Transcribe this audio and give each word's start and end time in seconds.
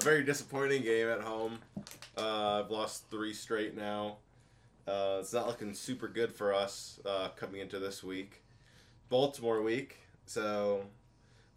very 0.00 0.24
disappointing 0.24 0.82
game 0.82 1.08
at 1.08 1.20
home. 1.20 1.58
Uh, 2.16 2.62
I've 2.64 2.70
lost 2.70 3.10
three 3.10 3.34
straight 3.34 3.76
now. 3.76 4.16
Uh, 4.88 5.18
it's 5.20 5.32
not 5.32 5.46
looking 5.46 5.74
super 5.74 6.08
good 6.08 6.32
for 6.32 6.54
us 6.54 6.98
uh, 7.04 7.28
coming 7.36 7.60
into 7.60 7.78
this 7.78 8.02
week. 8.02 8.42
Baltimore 9.10 9.60
week, 9.60 9.98
so 10.24 10.84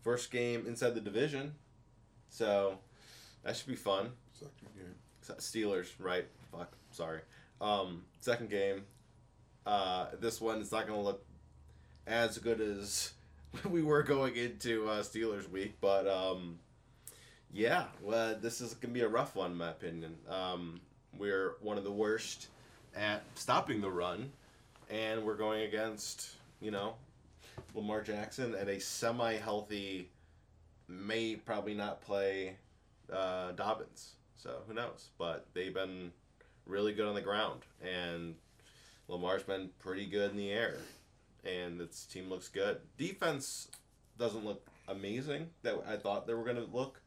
first 0.02 0.30
game 0.30 0.66
inside 0.68 0.94
the 0.94 1.02
division, 1.02 1.54
so 2.30 2.80
that 3.44 3.56
should 3.56 3.68
be 3.68 3.76
fun. 3.76 4.10
Second 4.34 4.76
game. 4.76 4.96
Steelers, 5.40 5.92
right? 6.00 6.26
Fuck, 6.52 6.74
sorry. 6.92 7.22
Um, 7.62 8.04
second 8.20 8.50
game. 8.50 8.84
Uh, 9.66 10.08
this 10.20 10.42
one 10.42 10.60
is 10.60 10.72
not 10.72 10.86
going 10.86 11.00
to 11.00 11.06
look 11.06 11.24
as 12.06 12.38
good 12.40 12.60
as 12.60 13.14
we 13.70 13.82
were 13.82 14.04
going 14.04 14.36
into 14.36 14.90
uh, 14.90 15.02
Steelers 15.02 15.50
week, 15.50 15.76
but 15.80 16.08
um, 16.08 16.58
yeah, 17.54 17.86
well, 18.02 18.36
this 18.42 18.62
is 18.62 18.74
going 18.74 18.94
to 18.94 19.00
be 19.00 19.06
a 19.06 19.08
rough 19.08 19.36
one, 19.36 19.52
in 19.52 19.58
my 19.58 19.70
opinion. 19.70 20.16
Um, 20.28 20.82
we're 21.18 21.56
one 21.62 21.78
of 21.78 21.84
the 21.84 21.92
worst 21.92 22.48
at 22.96 23.24
stopping 23.36 23.80
the 23.80 23.92
run, 23.92 24.32
and 24.90 25.24
we're 25.24 25.36
going 25.36 25.62
against, 25.62 26.32
you 26.60 26.72
know, 26.72 26.96
Lamar 27.76 28.02
Jackson 28.02 28.56
and 28.56 28.70
a 28.70 28.80
semi 28.80 29.36
healthy, 29.36 30.10
may 30.88 31.36
probably 31.36 31.76
not 31.76 32.02
play 32.02 32.58
uh, 33.12 33.52
Dobbins. 33.52 34.14
So 34.36 34.62
who 34.68 34.74
knows? 34.74 35.10
But 35.20 35.46
they've 35.54 35.74
been 35.74 36.12
really 36.66 36.94
good 36.94 37.08
on 37.08 37.14
the 37.14 37.22
ground, 37.22 37.62
and 37.84 38.34
Lamar's 39.08 39.44
been 39.44 39.70
pretty 39.78 40.08
good 40.08 40.32
in 40.32 40.38
the 40.38 40.52
air, 40.52 40.78
and 41.46 41.80
this 41.80 42.06
team 42.06 42.30
looks 42.30 42.50
good. 42.50 42.80
Defense 42.98 43.68
doesn't 44.18 44.44
look 44.44 44.66
amazing 44.88 45.50
that 45.62 45.76
I 45.88 45.98
thought 45.98 46.26
they 46.26 46.34
were 46.34 46.44
going 46.44 46.58
to 46.58 46.68
look 46.74 47.00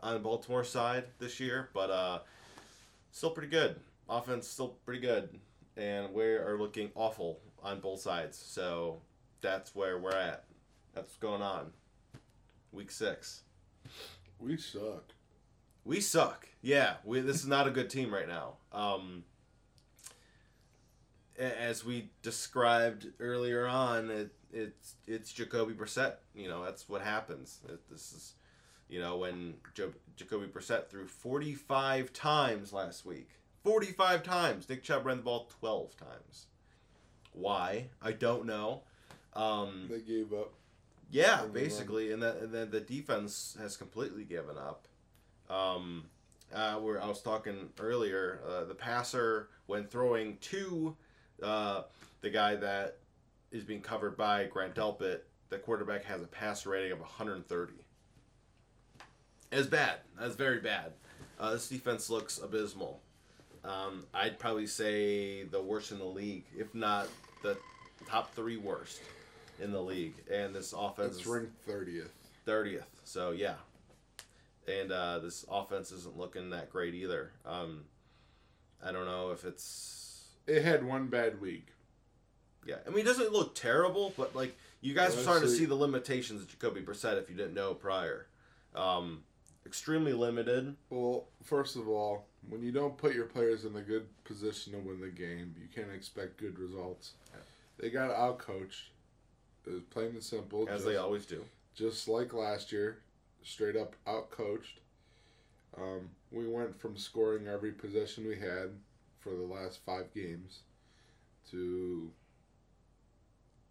on 0.00 0.14
the 0.14 0.20
Baltimore 0.20 0.64
side 0.64 1.04
this 1.18 1.40
year, 1.40 1.70
but 1.72 1.90
uh, 1.90 2.18
still 3.10 3.30
pretty 3.30 3.48
good. 3.48 3.76
Offense 4.08 4.48
still 4.48 4.76
pretty 4.84 5.00
good, 5.00 5.38
and 5.76 6.12
we 6.14 6.24
are 6.24 6.58
looking 6.58 6.90
awful 6.94 7.40
on 7.62 7.80
both 7.80 8.00
sides. 8.00 8.38
So 8.38 9.00
that's 9.40 9.74
where 9.74 9.98
we're 9.98 10.10
at. 10.10 10.44
That's 10.94 11.06
what's 11.06 11.16
going 11.16 11.42
on. 11.42 11.72
Week 12.72 12.90
six. 12.90 13.42
We 14.38 14.56
suck. 14.56 15.14
We 15.84 16.00
suck. 16.00 16.48
Yeah, 16.62 16.94
we, 17.04 17.20
this 17.20 17.36
is 17.36 17.46
not 17.46 17.66
a 17.66 17.70
good 17.70 17.90
team 17.90 18.12
right 18.12 18.28
now. 18.28 18.54
Um, 18.72 19.24
as 21.38 21.84
we 21.84 22.10
described 22.22 23.06
earlier 23.20 23.66
on, 23.66 24.10
it, 24.10 24.30
it's 24.52 24.94
it's 25.06 25.32
Jacoby 25.32 25.74
Brissett. 25.74 26.14
You 26.34 26.48
know 26.48 26.64
that's 26.64 26.88
what 26.88 27.02
happens. 27.02 27.60
It, 27.68 27.80
this 27.90 28.12
is, 28.12 28.34
you 28.88 29.00
know, 29.00 29.16
when 29.18 29.54
jo- 29.74 29.92
Jacoby 30.16 30.46
Brissett 30.46 30.88
threw 30.88 31.06
45 31.06 32.12
times 32.12 32.72
last 32.72 33.04
week. 33.06 33.28
45 33.64 34.22
times. 34.22 34.68
Nick 34.68 34.82
Chubb 34.82 35.04
ran 35.04 35.18
the 35.18 35.22
ball 35.22 35.50
12 35.60 35.96
times. 35.96 36.46
Why? 37.32 37.88
I 38.00 38.12
don't 38.12 38.46
know. 38.46 38.82
Um, 39.34 39.88
They 39.90 40.00
gave 40.00 40.32
up. 40.32 40.52
yeah, 41.10 41.44
basically, 41.52 42.12
and, 42.12 42.22
that, 42.22 42.36
and 42.38 42.52
then 42.52 42.70
the 42.70 42.80
defense 42.80 43.56
has 43.60 43.76
completely 43.76 44.24
given 44.24 44.56
up. 44.56 44.86
Um, 45.50 46.04
uh, 46.54 46.76
where 46.76 47.02
I 47.02 47.06
was 47.06 47.20
talking 47.22 47.68
earlier, 47.78 48.40
uh, 48.48 48.64
the 48.64 48.74
passer 48.74 49.48
when 49.66 49.84
throwing 49.84 50.38
to 50.38 50.96
uh, 51.42 51.82
the 52.22 52.30
guy 52.30 52.56
that 52.56 52.96
is 53.52 53.64
being 53.64 53.80
covered 53.82 54.16
by 54.16 54.44
Grant 54.46 54.74
Delpit, 54.74 55.20
the 55.50 55.58
quarterback 55.58 56.04
has 56.04 56.22
a 56.22 56.26
passer 56.26 56.70
rating 56.70 56.92
of 56.92 57.00
130. 57.00 57.72
It's 59.50 59.66
bad. 59.66 59.96
That's 60.18 60.34
very 60.34 60.58
bad. 60.60 60.92
Uh, 61.38 61.52
this 61.52 61.68
defense 61.68 62.10
looks 62.10 62.38
abysmal. 62.38 63.00
Um, 63.64 64.04
I'd 64.14 64.38
probably 64.38 64.66
say 64.66 65.44
the 65.44 65.60
worst 65.60 65.90
in 65.92 65.98
the 65.98 66.04
league, 66.04 66.44
if 66.56 66.74
not 66.74 67.08
the 67.42 67.56
top 68.08 68.34
three 68.34 68.56
worst 68.56 69.00
in 69.60 69.72
the 69.72 69.80
league. 69.80 70.14
And 70.32 70.54
this 70.54 70.72
offense 70.76 71.18
It's 71.18 71.26
ranked 71.26 71.52
thirtieth. 71.66 72.12
thirtieth. 72.44 72.86
So 73.04 73.30
yeah, 73.32 73.54
and 74.66 74.92
uh, 74.92 75.18
this 75.20 75.44
offense 75.50 75.92
isn't 75.92 76.16
looking 76.16 76.50
that 76.50 76.70
great 76.70 76.94
either. 76.94 77.32
Um, 77.46 77.84
I 78.84 78.92
don't 78.92 79.06
know 79.06 79.30
if 79.30 79.44
it's 79.44 80.24
It 80.46 80.62
had 80.62 80.84
one 80.84 81.06
bad 81.08 81.40
week. 81.40 81.68
yeah. 82.66 82.76
I 82.86 82.90
mean, 82.90 83.00
it 83.00 83.04
doesn't 83.04 83.32
look 83.32 83.54
terrible, 83.54 84.12
but 84.16 84.34
like 84.36 84.56
you 84.80 84.94
guys 84.94 85.16
are 85.16 85.20
starting 85.22 85.48
to 85.48 85.54
see 85.54 85.64
the 85.64 85.74
limitations 85.74 86.42
of 86.42 86.48
Jacoby 86.48 86.80
Brissett 86.82 87.20
if 87.20 87.28
you 87.30 87.36
didn't 87.36 87.54
know 87.54 87.74
prior. 87.74 88.26
Um, 88.74 89.24
extremely 89.68 90.14
limited. 90.14 90.74
Well, 90.88 91.26
first 91.44 91.76
of 91.76 91.88
all, 91.88 92.24
when 92.48 92.62
you 92.62 92.72
don't 92.72 92.96
put 92.96 93.14
your 93.14 93.26
players 93.26 93.66
in 93.66 93.76
a 93.76 93.82
good 93.82 94.06
position 94.24 94.72
to 94.72 94.78
win 94.78 95.00
the 95.00 95.08
game, 95.08 95.54
you 95.60 95.68
can't 95.74 95.94
expect 95.94 96.38
good 96.38 96.58
results. 96.58 97.12
They 97.78 97.90
got 97.90 98.10
outcoached. 98.10 98.88
It 99.66 99.72
was 99.74 99.82
plain 99.90 100.08
and 100.08 100.22
simple. 100.22 100.66
As 100.68 100.76
just, 100.76 100.86
they 100.86 100.96
always 100.96 101.26
do. 101.26 101.44
just 101.74 102.08
like 102.08 102.32
last 102.32 102.72
year, 102.72 103.00
straight 103.42 103.76
up 103.76 103.94
outcoached. 104.06 104.80
Um, 105.76 106.08
we 106.32 106.48
went 106.48 106.80
from 106.80 106.96
scoring 106.96 107.46
every 107.46 107.72
possession 107.72 108.26
we 108.26 108.36
had 108.36 108.70
for 109.20 109.30
the 109.30 109.42
last 109.42 109.80
five 109.84 110.12
games 110.14 110.60
to 111.50 112.10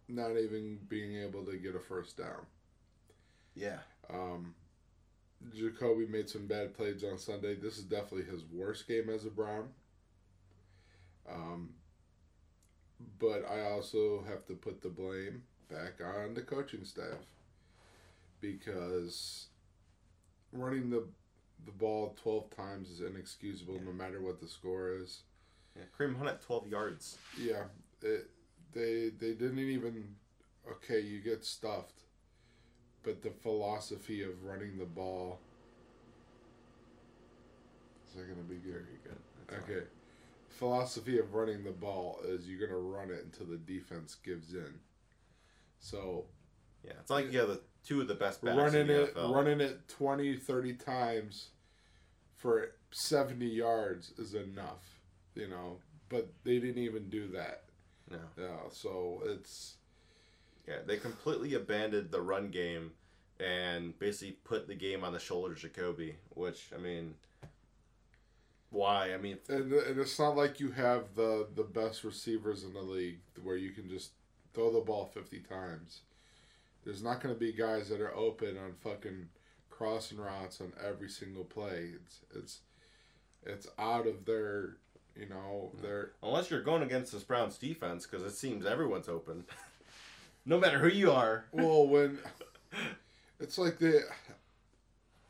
not 0.08 0.30
even 0.30 0.78
being 0.88 1.16
able 1.16 1.44
to 1.44 1.56
get 1.56 1.74
a 1.74 1.80
first 1.80 2.16
down. 2.16 2.46
Yeah. 3.54 3.78
Um, 4.08 4.54
Jacoby 5.54 6.06
made 6.06 6.28
some 6.28 6.46
bad 6.46 6.74
plays 6.74 7.04
on 7.04 7.18
Sunday. 7.18 7.54
This 7.54 7.78
is 7.78 7.84
definitely 7.84 8.24
his 8.24 8.42
worst 8.52 8.86
game 8.88 9.08
as 9.08 9.24
a 9.24 9.30
Brown. 9.30 9.68
Um, 11.30 11.70
but 13.18 13.44
I 13.48 13.70
also 13.70 14.24
have 14.28 14.46
to 14.46 14.54
put 14.54 14.82
the 14.82 14.88
blame 14.88 15.42
back 15.70 15.94
on 16.04 16.34
the 16.34 16.40
coaching 16.40 16.84
staff 16.84 17.26
because 18.40 19.46
running 20.52 20.90
the 20.90 21.04
the 21.66 21.72
ball 21.72 22.16
twelve 22.22 22.48
times 22.54 22.88
is 22.88 23.00
inexcusable 23.00 23.80
no 23.84 23.92
matter 23.92 24.20
what 24.22 24.40
the 24.40 24.48
score 24.48 24.92
is. 24.94 25.22
yeah. 25.76 25.82
Kareem 25.98 26.16
Hunt 26.16 26.30
at 26.30 26.42
twelve 26.42 26.66
yards. 26.68 27.18
Yeah, 27.38 27.64
it, 28.02 28.30
they 28.72 29.10
they 29.18 29.34
didn't 29.34 29.58
even 29.58 30.14
okay. 30.70 31.00
You 31.00 31.20
get 31.20 31.44
stuffed, 31.44 32.00
but 33.02 33.22
the 33.22 33.30
philosophy 33.30 34.22
of 34.22 34.42
running 34.44 34.78
the 34.78 34.84
ball 34.84 35.40
is 38.08 38.14
that 38.14 38.28
gonna 38.28 38.42
be 38.48 38.56
good? 38.56 38.84
Very 39.48 39.60
good. 39.66 39.76
Okay, 39.76 39.86
philosophy 40.48 41.18
of 41.18 41.34
running 41.34 41.64
the 41.64 41.70
ball 41.72 42.20
is 42.24 42.48
you're 42.48 42.66
gonna 42.66 42.78
run 42.78 43.10
it 43.10 43.24
until 43.24 43.46
the 43.46 43.56
defense 43.58 44.14
gives 44.16 44.54
in. 44.54 44.80
So 45.80 46.26
Yeah, 46.84 46.92
it's 47.00 47.10
like 47.10 47.32
you 47.32 47.38
have 47.40 47.48
the 47.48 47.60
two 47.84 48.00
of 48.00 48.08
the 48.08 48.14
best 48.14 48.42
backs 48.42 48.56
running 48.56 48.88
it 48.90 49.14
NFL. 49.14 49.34
running 49.34 49.60
it 49.60 49.88
20 49.88 50.36
30 50.36 50.74
times 50.74 51.48
for 52.36 52.72
70 52.90 53.46
yards 53.46 54.12
is 54.18 54.34
enough 54.34 55.00
you 55.34 55.48
know 55.48 55.78
but 56.08 56.28
they 56.44 56.58
didn't 56.58 56.82
even 56.82 57.08
do 57.08 57.28
that 57.28 57.64
No. 58.10 58.18
yeah 58.36 58.56
so 58.70 59.22
it's 59.24 59.76
Yeah, 60.68 60.78
they 60.86 60.98
completely 60.98 61.54
abandoned 61.54 62.10
the 62.10 62.20
run 62.20 62.50
game 62.50 62.92
and 63.40 63.98
basically 63.98 64.36
put 64.44 64.68
the 64.68 64.74
game 64.74 65.02
on 65.02 65.12
the 65.12 65.18
shoulders 65.18 65.64
of 65.64 65.72
Jacoby, 65.72 66.16
which 66.30 66.70
I 66.74 66.78
mean, 66.78 67.14
why? 68.70 69.14
I 69.14 69.16
mean, 69.16 69.38
and, 69.48 69.72
and 69.72 69.98
it's 69.98 70.18
not 70.18 70.36
like 70.36 70.60
you 70.60 70.72
have 70.72 71.14
the 71.14 71.46
the 71.54 71.62
best 71.62 72.04
receivers 72.04 72.64
in 72.64 72.74
the 72.74 72.82
league 72.82 73.20
where 73.42 73.56
you 73.56 73.70
can 73.70 73.88
just 73.88 74.10
throw 74.52 74.72
the 74.72 74.80
ball 74.80 75.06
50 75.06 75.40
times. 75.40 76.00
There's 76.84 77.02
not 77.02 77.22
going 77.22 77.34
to 77.34 77.38
be 77.38 77.52
guys 77.52 77.88
that 77.88 78.00
are 78.00 78.14
open 78.14 78.58
on 78.58 78.74
fucking 78.80 79.28
crossing 79.70 80.18
routes 80.18 80.60
on 80.60 80.72
every 80.84 81.08
single 81.08 81.44
play. 81.44 81.92
It's 81.94 82.20
it's 82.34 82.60
it's 83.46 83.68
out 83.78 84.06
of 84.06 84.24
their 84.26 84.76
you 85.16 85.28
know 85.28 85.72
mm. 85.76 85.82
their 85.82 86.12
unless 86.22 86.50
you're 86.50 86.62
going 86.62 86.82
against 86.82 87.12
this 87.12 87.22
Browns 87.22 87.56
defense, 87.56 88.06
because 88.06 88.24
it 88.26 88.36
seems 88.36 88.66
everyone's 88.66 89.08
open, 89.08 89.44
no 90.48 90.58
matter 90.58 90.78
who 90.78 90.88
you 90.88 91.12
are. 91.12 91.44
Well, 91.52 91.86
when 91.86 92.18
it's 93.40 93.58
like 93.58 93.78
the 93.78 94.02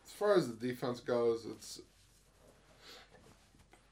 as 0.06 0.12
far 0.12 0.34
as 0.34 0.48
the 0.48 0.54
defense 0.54 1.00
goes, 1.00 1.44
it's 1.44 1.80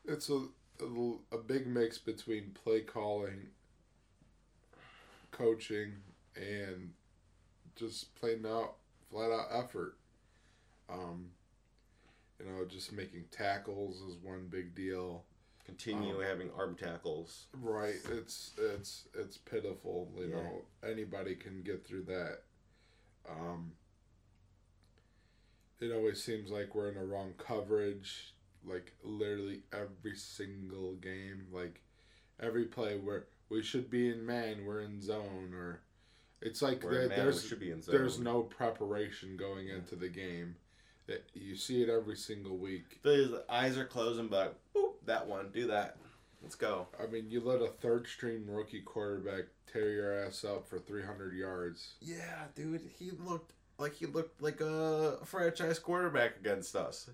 it's 0.06 0.31
a 0.31 0.46
a, 0.81 1.12
a 1.32 1.38
big 1.38 1.67
mix 1.67 1.99
between 1.99 2.52
play 2.62 2.81
calling, 2.81 3.49
coaching, 5.32 5.94
and 6.37 6.93
just 7.75 8.14
plain 8.14 8.46
out 8.46 8.75
flat 9.11 9.32
out 9.32 9.49
effort. 9.52 9.96
Um, 10.88 11.31
you 12.38 12.46
know, 12.46 12.64
just 12.67 12.93
making 12.93 13.25
tackles 13.32 13.96
is 13.96 14.17
one 14.22 14.46
big 14.49 14.76
deal. 14.76 15.25
Continue 15.71 16.17
Um, 16.17 16.23
having 16.23 16.51
arm 16.53 16.77
tackles. 16.77 17.47
Right. 17.53 17.97
It's 18.11 18.53
it's 18.57 19.09
it's 19.15 19.37
pitiful. 19.37 20.11
You 20.17 20.29
Yeah. 20.29 20.37
know, 20.37 20.65
anybody 20.83 21.35
can 21.35 21.63
get 21.63 21.85
through 21.87 22.05
that. 22.05 22.45
Um, 23.29 23.73
it 25.81 25.93
always 25.93 26.23
seems 26.23 26.51
like 26.51 26.75
we're 26.75 26.89
in 26.89 26.95
the 26.95 27.05
wrong 27.05 27.35
coverage. 27.37 28.33
Like 28.65 28.95
literally 29.03 29.63
every 29.73 30.17
single 30.17 30.95
game, 30.95 31.47
like 31.53 31.83
every 32.41 32.65
play 32.65 32.97
where 32.99 33.27
we 33.49 33.63
should 33.63 33.91
be 33.91 34.09
in 34.11 34.25
man, 34.27 34.65
we're 34.65 34.81
in 34.81 35.01
zone, 35.01 35.53
or 35.55 35.83
it's 36.41 36.63
like 36.63 36.83
man, 36.83 37.09
there's 37.09 37.43
we 37.43 37.49
should 37.49 37.61
be 37.61 37.71
in 37.71 37.81
zone. 37.83 37.95
there's 37.95 38.19
no 38.19 38.43
preparation 38.43 39.37
going 39.37 39.69
into 39.69 39.95
the 39.95 40.09
game. 40.09 40.57
That 41.07 41.25
you 41.35 41.55
see 41.55 41.81
it 41.85 41.89
every 41.89 42.17
single 42.17 42.57
week. 42.57 43.01
The 43.05 43.45
eyes 43.49 43.79
are 43.79 43.85
closing, 43.85 44.27
but 44.27 44.59
boop, 44.75 44.95
that 45.06 45.26
one, 45.26 45.50
do 45.53 45.67
that. 45.69 45.97
Let's 46.43 46.55
go. 46.55 46.87
I 47.03 47.06
mean, 47.06 47.31
you 47.31 47.41
let 47.41 47.61
a 47.61 47.69
third 47.69 48.06
string 48.06 48.44
rookie 48.47 48.82
quarterback 48.82 49.44
tear 49.73 49.91
your 49.91 50.25
ass 50.25 50.44
up 50.44 50.69
for 50.69 50.79
300 50.79 51.35
yards. 51.35 51.94
Yeah, 52.00 52.44
dude, 52.55 52.82
he 52.99 53.11
looked 53.11 53.53
like 53.79 53.94
he 53.94 54.06
looked 54.06 54.41
like 54.41 54.61
a 54.61 55.19
franchise 55.25 55.79
quarterback 55.79 56.37
against 56.38 56.76
us. 56.76 57.11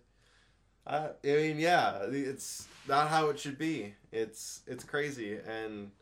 I, 0.87 1.11
I 1.25 1.37
mean, 1.37 1.59
yeah, 1.59 1.99
it's 2.11 2.67
not 2.89 3.09
how 3.09 3.29
it 3.31 3.39
should 3.39 3.59
be. 3.59 3.95
It's 4.11 4.63
it's 4.67 4.85
crazy, 4.85 5.35
and 5.37 5.93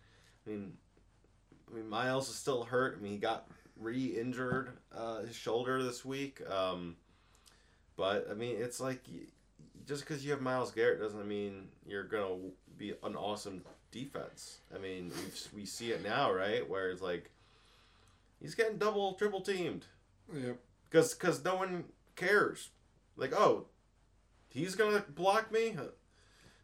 I 0.47 0.51
mean, 0.51 0.73
I 1.71 1.77
mean, 1.77 1.89
Myles 1.89 2.29
is 2.29 2.37
still 2.37 2.65
hurt. 2.65 2.97
I 2.99 3.03
mean, 3.03 3.13
he 3.13 3.19
got 3.19 3.47
re-injured 3.77 4.71
uh, 4.95 5.21
his 5.21 5.37
shoulder 5.37 5.83
this 5.83 6.05
week. 6.05 6.41
Um, 6.51 6.97
but 7.97 8.29
I 8.31 8.35
mean, 8.35 8.57
it's 8.59 8.81
like 8.81 9.03
just 9.87 10.03
because 10.03 10.25
you 10.25 10.31
have 10.33 10.41
Myles 10.41 10.71
Garrett 10.73 11.01
doesn't 11.01 11.27
mean 11.29 11.69
you're 11.87 12.05
gonna 12.05 12.37
be 12.77 12.95
an 13.03 13.17
awesome 13.17 13.63
defense. 13.91 14.59
I 14.75 14.79
mean, 14.79 15.11
we 15.53 15.61
we 15.61 15.67
see 15.67 15.91
it 15.93 16.03
now, 16.03 16.33
right? 16.33 16.69
Where 16.69 16.91
it's 16.91 17.03
like 17.03 17.31
he's 18.41 18.55
getting 18.55 18.79
double, 18.79 19.15
triple 19.15 19.41
teamed 19.41 19.87
Yep. 20.33 20.59
because 20.89 21.15
because 21.15 21.45
no 21.45 21.57
one 21.57 21.85
cares. 22.17 22.71
Like, 23.17 23.33
oh, 23.35 23.67
he's 24.49 24.75
gonna 24.75 25.05
block 25.15 25.53
me, 25.53 25.77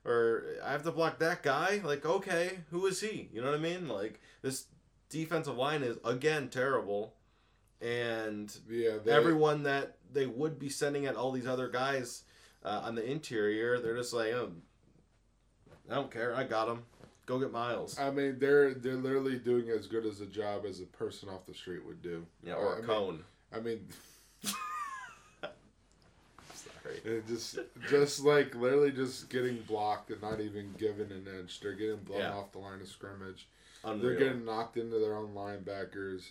or 0.04 0.44
I 0.64 0.72
have 0.72 0.84
to 0.84 0.92
block 0.92 1.18
that 1.18 1.42
guy. 1.42 1.80
Like, 1.84 2.06
okay, 2.06 2.60
who 2.70 2.86
is 2.86 3.00
he? 3.00 3.28
You 3.32 3.40
know 3.42 3.50
what 3.50 3.58
I 3.58 3.62
mean? 3.62 3.88
Like 3.88 4.20
this 4.42 4.66
defensive 5.08 5.56
line 5.56 5.82
is 5.82 5.98
again 6.04 6.48
terrible, 6.48 7.14
and 7.80 8.54
Yeah. 8.68 8.98
They, 9.04 9.12
everyone 9.12 9.64
that 9.64 9.96
they 10.12 10.26
would 10.26 10.58
be 10.58 10.68
sending 10.68 11.06
at 11.06 11.16
all 11.16 11.32
these 11.32 11.46
other 11.46 11.68
guys 11.68 12.22
uh, 12.66 12.82
on 12.84 12.94
the 12.94 13.04
interior, 13.10 13.78
they're 13.80 13.96
just 13.96 14.12
like, 14.12 14.32
oh, 14.32 14.50
I 15.90 15.94
don't 15.94 16.10
care, 16.10 16.34
I 16.34 16.44
got 16.44 16.66
them. 16.66 16.82
Go 17.24 17.38
get 17.40 17.50
Myles. 17.52 17.98
I 17.98 18.10
mean, 18.10 18.36
they're 18.38 18.74
they're 18.74 18.94
literally 18.94 19.38
doing 19.38 19.68
as 19.70 19.86
good 19.86 20.04
as 20.06 20.20
a 20.20 20.26
job 20.26 20.64
as 20.68 20.80
a 20.80 20.84
person 20.84 21.28
off 21.28 21.46
the 21.46 21.54
street 21.54 21.84
would 21.84 22.00
do. 22.02 22.24
Yeah, 22.44 22.54
or 22.54 22.70
I 22.70 22.72
a 22.72 22.76
mean- 22.76 22.86
cone. 22.86 23.24
I 23.52 23.60
mean, 23.60 23.86
Sorry. 26.54 26.96
it 27.04 27.26
just 27.26 27.58
just 27.88 28.20
like 28.24 28.54
literally 28.54 28.92
just 28.92 29.28
getting 29.28 29.56
blocked 29.68 30.10
and 30.10 30.20
not 30.22 30.40
even 30.40 30.72
given 30.78 31.10
an 31.12 31.26
inch. 31.40 31.60
They're 31.60 31.72
getting 31.74 31.96
blown 31.98 32.20
Yeah. 32.20 32.32
off 32.34 32.52
the 32.52 32.58
line 32.58 32.80
of 32.80 32.88
scrimmage. 32.88 33.48
Unreal. 33.84 34.02
They're 34.02 34.18
getting 34.18 34.44
knocked 34.44 34.76
into 34.76 34.98
their 34.98 35.14
own 35.16 35.34
linebackers. 35.34 36.30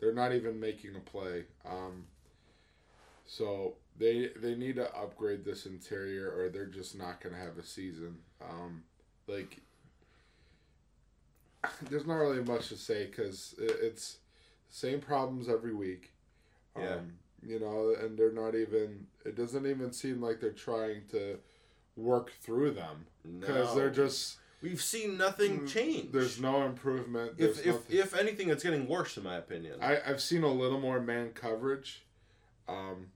They're 0.00 0.12
not 0.14 0.32
even 0.34 0.58
making 0.60 0.96
a 0.96 1.00
play. 1.00 1.44
Um, 1.64 2.04
so 3.26 3.74
they 3.96 4.30
they 4.36 4.54
need 4.54 4.76
to 4.76 4.92
upgrade 4.96 5.44
this 5.44 5.66
interior, 5.66 6.30
or 6.36 6.48
they're 6.48 6.66
just 6.66 6.96
not 6.96 7.20
going 7.20 7.34
to 7.34 7.40
have 7.40 7.58
a 7.58 7.64
season. 7.64 8.18
Um, 8.42 8.82
like, 9.26 9.58
there's 11.90 12.06
not 12.06 12.14
really 12.16 12.42
much 12.42 12.68
to 12.68 12.76
say 12.76 13.06
because 13.06 13.54
it, 13.58 13.76
it's 13.80 14.18
same 14.68 15.00
problems 15.00 15.48
every 15.48 15.74
week. 15.74 16.12
Yeah. 16.78 16.94
Um, 16.96 17.12
you 17.46 17.60
know, 17.60 17.94
and 18.00 18.18
they're 18.18 18.32
not 18.32 18.54
even. 18.54 19.06
It 19.24 19.36
doesn't 19.36 19.66
even 19.66 19.92
seem 19.92 20.20
like 20.20 20.40
they're 20.40 20.50
trying 20.50 21.02
to 21.10 21.38
work 21.96 22.32
through 22.40 22.72
them 22.72 23.06
because 23.40 23.68
No. 23.68 23.74
they're 23.76 23.90
just 23.90 24.38
We've 24.62 24.82
seen 24.82 25.18
nothing 25.18 25.60
Mm, 25.60 25.68
change. 25.68 26.10
there's 26.12 26.40
no 26.40 26.64
improvement. 26.64 27.36
There's 27.36 27.58
if 27.60 27.90
if, 27.90 27.92
if 27.92 28.18
anything, 28.18 28.48
it's 28.48 28.62
getting 28.62 28.88
worse, 28.88 29.16
in 29.18 29.22
my 29.24 29.36
opinion. 29.36 29.78
I, 29.82 29.98
I've 30.06 30.22
seen 30.22 30.42
a 30.42 30.48
little 30.50 30.80
more 30.80 31.00
man 31.00 31.30
coverage. 31.34 32.02
Um, 32.66 33.08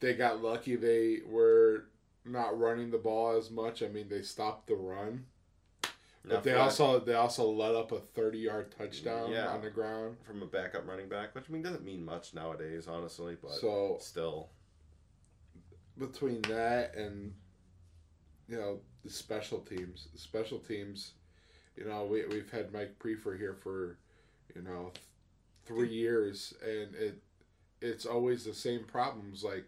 they 0.00 0.14
got 0.14 0.42
lucky 0.42 0.76
they 0.76 1.20
were 1.26 1.86
not 2.24 2.58
running 2.58 2.90
the 2.90 2.98
ball 2.98 3.36
as 3.36 3.50
much. 3.50 3.82
I 3.82 3.88
mean, 3.88 4.08
they 4.08 4.22
stopped 4.22 4.66
the 4.66 4.74
run, 4.74 5.26
Now, 6.24 6.36
but 6.36 6.42
they 6.44 6.54
also 6.54 6.98
they 7.00 7.14
also 7.14 7.50
let 7.50 7.74
up 7.74 7.92
a 7.92 8.00
thirty 8.00 8.38
yard 8.38 8.74
touchdown 8.76 9.30
Yeah. 9.30 9.48
on 9.48 9.62
the 9.62 9.70
ground. 9.70 10.16
from 10.24 10.42
a 10.42 10.46
backup 10.46 10.86
running 10.86 11.08
back, 11.08 11.34
which 11.34 11.44
I 11.48 11.52
mean 11.52 11.62
doesn't 11.62 11.84
mean 11.84 12.04
much 12.04 12.34
nowadays, 12.34 12.88
honestly. 12.88 13.36
But 13.40 13.52
So 13.52 13.98
still, 14.00 14.48
between 15.98 16.42
that 16.42 16.94
and 16.94 17.32
you 18.48 18.56
know 18.56 18.80
the 19.04 19.10
special 19.10 19.60
teams, 19.60 20.08
the 20.12 20.18
special 20.18 20.58
teams, 20.58 21.12
you 21.76 21.84
know 21.84 22.04
we 22.04 22.26
we've 22.26 22.50
had 22.50 22.72
Mike 22.72 22.98
Priefer 22.98 23.38
here 23.38 23.54
for 23.54 23.96
you 24.54 24.62
know 24.62 24.92
three 25.64 25.88
years, 25.88 26.54
and 26.62 26.94
it 26.94 27.22
it's 27.80 28.04
always 28.06 28.44
the 28.44 28.54
same 28.54 28.84
problems 28.84 29.44
like 29.44 29.64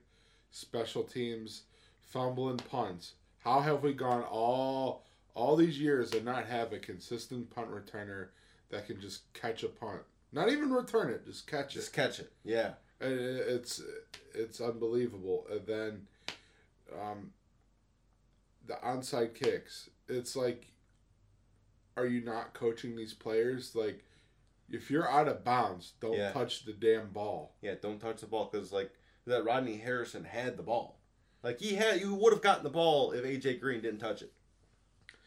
special 0.50 1.02
teams 1.02 1.62
fumbling 2.00 2.56
punts. 2.58 3.14
How 3.44 3.60
have 3.60 3.82
we 3.82 3.92
gone 3.92 4.22
all 4.22 5.04
all 5.34 5.54
these 5.56 5.78
years 5.78 6.12
and 6.12 6.24
not 6.24 6.46
have 6.46 6.72
a 6.72 6.78
consistent 6.78 7.48
punt 7.54 7.70
returner 7.70 8.28
that 8.70 8.86
can 8.86 9.00
just 9.00 9.32
catch 9.34 9.62
a 9.62 9.68
punt? 9.68 10.00
Not 10.32 10.50
even 10.50 10.70
return 10.72 11.10
it, 11.10 11.24
just 11.24 11.46
catch 11.46 11.72
it. 11.74 11.78
just 11.78 11.92
catch 11.92 12.18
it. 12.20 12.32
Yeah, 12.44 12.72
And 13.00 13.12
it's 13.12 13.80
it's 14.34 14.60
unbelievable. 14.60 15.46
And 15.50 15.66
then 15.66 16.06
um, 17.00 17.30
the 18.66 18.74
onside 18.84 19.34
kicks. 19.34 19.88
It's 20.08 20.34
like, 20.36 20.66
are 21.96 22.06
you 22.06 22.20
not 22.22 22.54
coaching 22.54 22.96
these 22.96 23.12
players? 23.14 23.74
Like, 23.74 24.04
if 24.70 24.90
you're 24.90 25.08
out 25.10 25.28
of 25.28 25.44
bounds, 25.44 25.92
don't 26.00 26.14
Yeah. 26.16 26.32
touch 26.32 26.64
the 26.64 26.72
damn 26.72 27.10
ball. 27.10 27.54
yeah. 27.62 27.74
Don't 27.80 27.98
touch 28.00 28.20
the 28.20 28.26
ball 28.26 28.48
because 28.50 28.72
like 28.72 28.90
that 29.28 29.44
Rodney 29.44 29.76
Harrison 29.76 30.24
had 30.24 30.56
the 30.56 30.62
ball. 30.62 30.98
Like 31.42 31.60
he 31.60 31.74
had, 31.74 32.00
you 32.00 32.14
would 32.14 32.32
have 32.32 32.42
gotten 32.42 32.64
the 32.64 32.70
ball 32.70 33.12
if 33.12 33.24
AJ 33.24 33.60
Green 33.60 33.80
didn't 33.80 34.00
touch 34.00 34.22
it. 34.22 34.32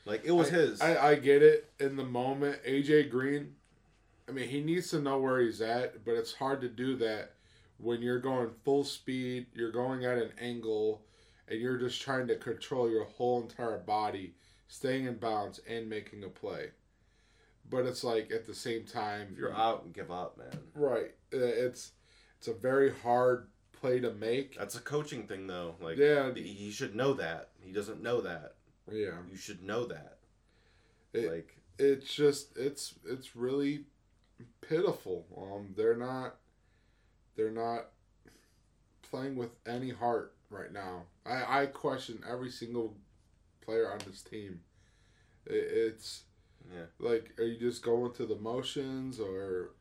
Like 0.06 0.24
it 0.26 0.32
was 0.32 0.50
I, 0.50 0.52
his. 0.52 0.82
I, 0.82 1.10
I 1.10 1.16
get 1.16 1.42
it 1.42 1.72
in 1.80 1.96
the 1.96 2.04
moment. 2.04 2.64
AJ 2.68 3.10
Green, 3.10 3.56
I 4.28 4.32
mean, 4.32 4.50
he 4.50 4.62
needs 4.62 4.90
to 4.92 5.00
know 5.00 5.20
where 5.20 5.40
he's 5.40 5.62
at, 5.62 6.04
but 6.04 6.16
it's 6.16 6.34
hard 6.34 6.62
to 6.62 6.70
do 6.70 6.96
that 6.98 7.34
when 7.78 8.02
you're 8.02 8.20
going 8.20 8.50
full 8.64 8.84
speed, 8.84 9.48
you're 9.54 9.72
going 9.72 10.06
at 10.06 10.18
an 10.18 10.32
angle, 10.40 11.02
and 11.48 11.60
you're 11.60 11.78
just 11.78 12.02
trying 12.02 12.28
to 12.28 12.36
control 12.36 12.90
your 12.90 13.06
whole 13.06 13.42
entire 13.42 13.80
body, 13.80 14.36
staying 14.68 15.06
in 15.06 15.18
bounds 15.18 15.60
and 15.68 15.90
making 15.90 16.24
a 16.24 16.30
play. 16.30 16.70
But 17.70 17.86
it's 17.86 18.04
like 18.04 18.32
at 18.32 18.46
the 18.46 18.54
same 18.54 18.86
time, 18.86 19.30
if 19.32 19.38
you're 19.40 19.56
out 19.56 19.84
and 19.84 19.94
give 19.94 20.12
up, 20.12 20.38
man. 20.38 20.60
right? 20.76 21.12
uh, 21.34 21.38
It's 21.38 21.92
it's 22.38 22.48
a 22.48 22.54
very 22.54 22.92
hard 22.92 23.48
play 23.82 24.00
to 24.00 24.14
make. 24.14 24.58
That's 24.58 24.76
a 24.76 24.80
coaching 24.82 25.28
thing, 25.28 25.48
though. 25.48 25.76
Like 25.82 25.98
Yeah. 25.98 26.34
he 26.34 26.72
should 26.72 26.96
know 26.96 27.14
that. 27.16 27.50
He 27.62 27.72
doesn't 27.72 28.02
know 28.02 28.22
that. 28.22 28.56
Yeah, 28.90 29.18
You 29.30 29.36
should 29.38 29.64
know 29.64 29.86
that. 29.86 30.20
It- 31.14 31.32
like 31.32 31.58
it's 31.78 32.14
just 32.14 32.56
it's 32.58 32.94
it's 33.06 33.36
really 33.36 33.86
pitiful. 34.62 35.26
Um, 35.36 35.74
they're 35.76 35.98
not 35.98 36.36
they're 37.36 37.52
not 37.52 37.88
playing 39.02 39.36
with 39.36 39.52
any 39.66 39.90
heart 39.90 40.36
right 40.50 40.72
now. 40.72 41.04
I 41.26 41.64
I 41.64 41.66
question 41.68 42.24
every 42.30 42.50
single 42.52 42.96
player 43.62 43.92
on 43.92 44.00
this 44.08 44.22
team. 44.22 44.62
It, 45.46 45.54
it's 45.54 46.24
yeah, 46.72 46.86
like, 47.00 47.34
are 47.40 47.44
you 47.44 47.60
just 47.60 47.82
going 47.84 48.14
through 48.14 48.28
the 48.28 48.36
motions 48.36 49.20
or 49.20 49.72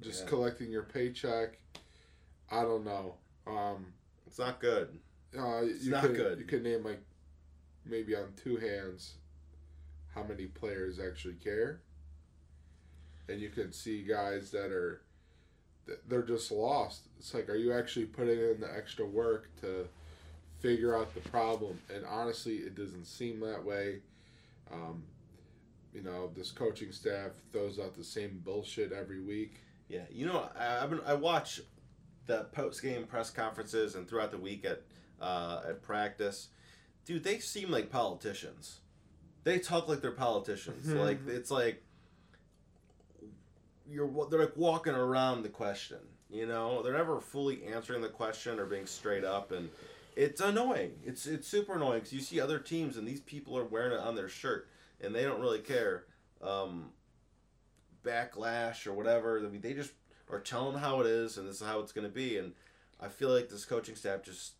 just 0.00 0.22
Yeah. 0.24 0.28
collecting 0.28 0.70
your 0.70 0.84
paycheck? 0.84 1.58
I 2.50 2.62
don't 2.62 2.84
know. 2.84 3.16
Um, 3.48 3.86
it's 4.26 4.38
not 4.38 4.60
good. 4.60 4.98
uh, 5.38 5.62
you 5.62 5.90
not 5.90 6.02
could, 6.02 6.16
good. 6.16 6.38
You 6.38 6.44
could 6.44 6.62
name 6.62 6.84
like 6.84 7.00
maybe 7.84 8.14
on 8.14 8.32
two 8.42 8.56
hands 8.56 9.14
how 10.14 10.22
many 10.22 10.46
players 10.46 10.98
actually 10.98 11.34
care, 11.34 11.80
and 13.28 13.40
you 13.40 13.50
can 13.50 13.72
see 13.72 14.02
guys 14.02 14.50
that 14.50 14.70
are 14.72 15.02
they're 16.06 16.22
just 16.22 16.50
lost. 16.50 17.02
It's 17.18 17.32
like, 17.34 17.48
are 17.48 17.56
you 17.56 17.72
actually 17.72 18.06
putting 18.06 18.38
in 18.38 18.60
the 18.60 18.70
extra 18.76 19.06
work 19.06 19.48
to 19.62 19.88
figure 20.60 20.96
out 20.96 21.14
the 21.14 21.20
problem? 21.28 21.78
And 21.94 22.04
honestly, 22.04 22.56
it 22.56 22.74
doesn't 22.74 23.06
seem 23.06 23.40
that 23.40 23.64
way. 23.64 24.00
Um, 24.72 25.02
you 25.94 26.02
know, 26.02 26.30
this 26.36 26.50
coaching 26.50 26.92
staff 26.92 27.30
throws 27.52 27.78
out 27.78 27.96
the 27.96 28.04
same 28.04 28.42
bullshit 28.44 28.92
every 28.92 29.20
week. 29.20 29.56
Yeah, 29.88 30.02
you 30.10 30.26
know, 30.26 30.48
I, 30.58 30.82
I've 30.82 30.90
been 30.90 31.00
I 31.06 31.14
watch 31.14 31.60
the 32.28 32.44
post 32.52 32.80
game 32.82 33.04
press 33.06 33.30
conferences 33.30 33.96
and 33.96 34.08
throughout 34.08 34.30
the 34.30 34.38
week 34.38 34.64
at 34.64 34.82
uh, 35.20 35.62
at 35.68 35.82
practice. 35.82 36.48
Dude, 37.04 37.24
they 37.24 37.40
seem 37.40 37.70
like 37.70 37.90
politicians. 37.90 38.78
they 39.44 39.58
talk 39.58 39.88
like 39.88 40.00
they're 40.00 40.12
politicians. 40.12 40.86
Mhm. 40.86 41.00
like 41.04 41.18
it's 41.26 41.50
like 41.50 41.82
you're 43.90 44.08
they're 44.30 44.40
like 44.40 44.56
walking 44.56 44.94
around 44.94 45.42
the 45.42 45.48
question. 45.48 45.98
You 46.30 46.46
know, 46.46 46.82
they're 46.82 46.92
never 46.92 47.20
fully 47.20 47.64
answering 47.64 48.02
the 48.02 48.08
question 48.10 48.58
or 48.60 48.66
being 48.66 48.84
straight 48.86 49.24
up, 49.24 49.50
and 49.50 49.70
it's 50.14 50.40
annoying. 50.42 50.92
It's 51.04 51.26
it's 51.26 51.48
super 51.48 51.76
annoying 51.76 52.00
because 52.00 52.12
you 52.12 52.20
see 52.20 52.40
other 52.40 52.58
teams 52.58 52.96
and 52.98 53.08
these 53.08 53.20
people 53.20 53.56
are 53.56 53.64
wearing 53.64 53.92
it 53.92 54.00
on 54.00 54.14
their 54.14 54.28
shirt 54.28 54.68
and 55.00 55.14
they 55.14 55.22
don't 55.24 55.40
really 55.40 55.60
care. 55.60 56.04
Um, 56.42 56.90
backlash 58.04 58.86
or 58.86 58.92
whatever. 58.92 59.38
I 59.38 59.48
mean, 59.48 59.60
they 59.60 59.74
just 59.74 59.92
are 60.30 60.40
them 60.72 60.80
how 60.80 61.00
it 61.00 61.06
is 61.06 61.36
and 61.38 61.48
this 61.48 61.60
is 61.60 61.66
how 61.66 61.80
it's 61.80 61.92
going 61.92 62.06
to 62.06 62.12
be. 62.12 62.36
And 62.38 62.52
I 63.00 63.08
feel 63.08 63.30
like 63.32 63.48
this 63.48 63.64
coaching 63.64 63.94
staff 63.96 64.22
just 64.22 64.52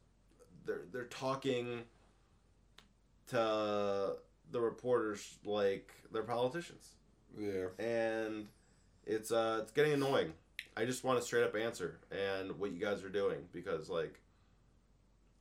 they're 0.65 0.83
they're 0.93 1.05
talking 1.05 1.83
to 3.29 4.17
the 4.51 4.61
reporters 4.61 5.37
like 5.45 5.93
they're 6.13 6.23
politicians, 6.23 6.95
Yeah. 7.39 7.67
and 7.79 8.47
it's 9.07 9.31
uh 9.31 9.61
it's 9.63 9.73
getting 9.73 9.93
annoying. 9.93 10.33
I 10.77 10.85
just 10.85 11.05
want 11.05 11.19
a 11.19 11.23
straight 11.23 11.45
up 11.45 11.57
answer 11.57 11.99
and 12.11 12.59
what 12.59 12.71
you 12.73 12.79
guys 12.79 13.03
are 13.03 13.09
doing 13.09 13.39
because 13.53 13.89
like 13.91 14.21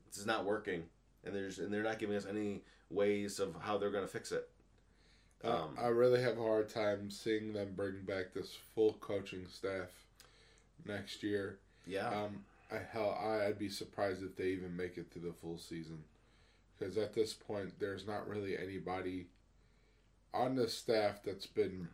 this 0.09 0.17
is 0.17 0.25
not 0.25 0.45
working, 0.45 0.83
and 1.23 1.33
there's 1.35 1.59
and 1.59 1.73
they're 1.73 1.83
not 1.83 1.99
giving 1.99 2.15
us 2.17 2.25
any 2.25 2.61
ways 2.89 3.39
of 3.39 3.55
how 3.61 3.77
they're 3.77 3.91
going 3.91 4.05
to 4.05 4.11
fix 4.11 4.31
it. 4.31 4.49
Um, 5.43 5.77
I 5.79 5.87
really 5.87 6.21
have 6.21 6.37
a 6.39 6.41
hard 6.41 6.67
time 6.69 7.11
seeing 7.11 7.53
them 7.53 7.73
bring 7.75 8.01
back 8.05 8.33
this 8.33 8.57
full 8.73 8.93
coaching 8.93 9.45
staff 9.47 9.89
next 10.85 11.23
year. 11.23 11.59
Yeah, 11.85 12.09
Um, 12.09 12.43
I 12.71 12.79
hell, 12.91 13.17
I, 13.21 13.45
I'd 13.45 13.59
be 13.59 13.69
surprised 13.69 14.23
if 14.23 14.35
they 14.35 14.47
even 14.49 14.75
make 14.75 14.97
it 14.97 15.11
to 15.13 15.19
the 15.19 15.33
full 15.41 15.57
season, 15.57 16.03
because 16.77 16.97
at 16.97 17.13
this 17.13 17.33
point, 17.33 17.79
there's 17.79 18.05
not 18.05 18.27
really 18.27 18.57
anybody 18.57 19.27
on 20.33 20.55
the 20.55 20.67
staff 20.67 21.23
that's 21.23 21.45
been 21.47 21.87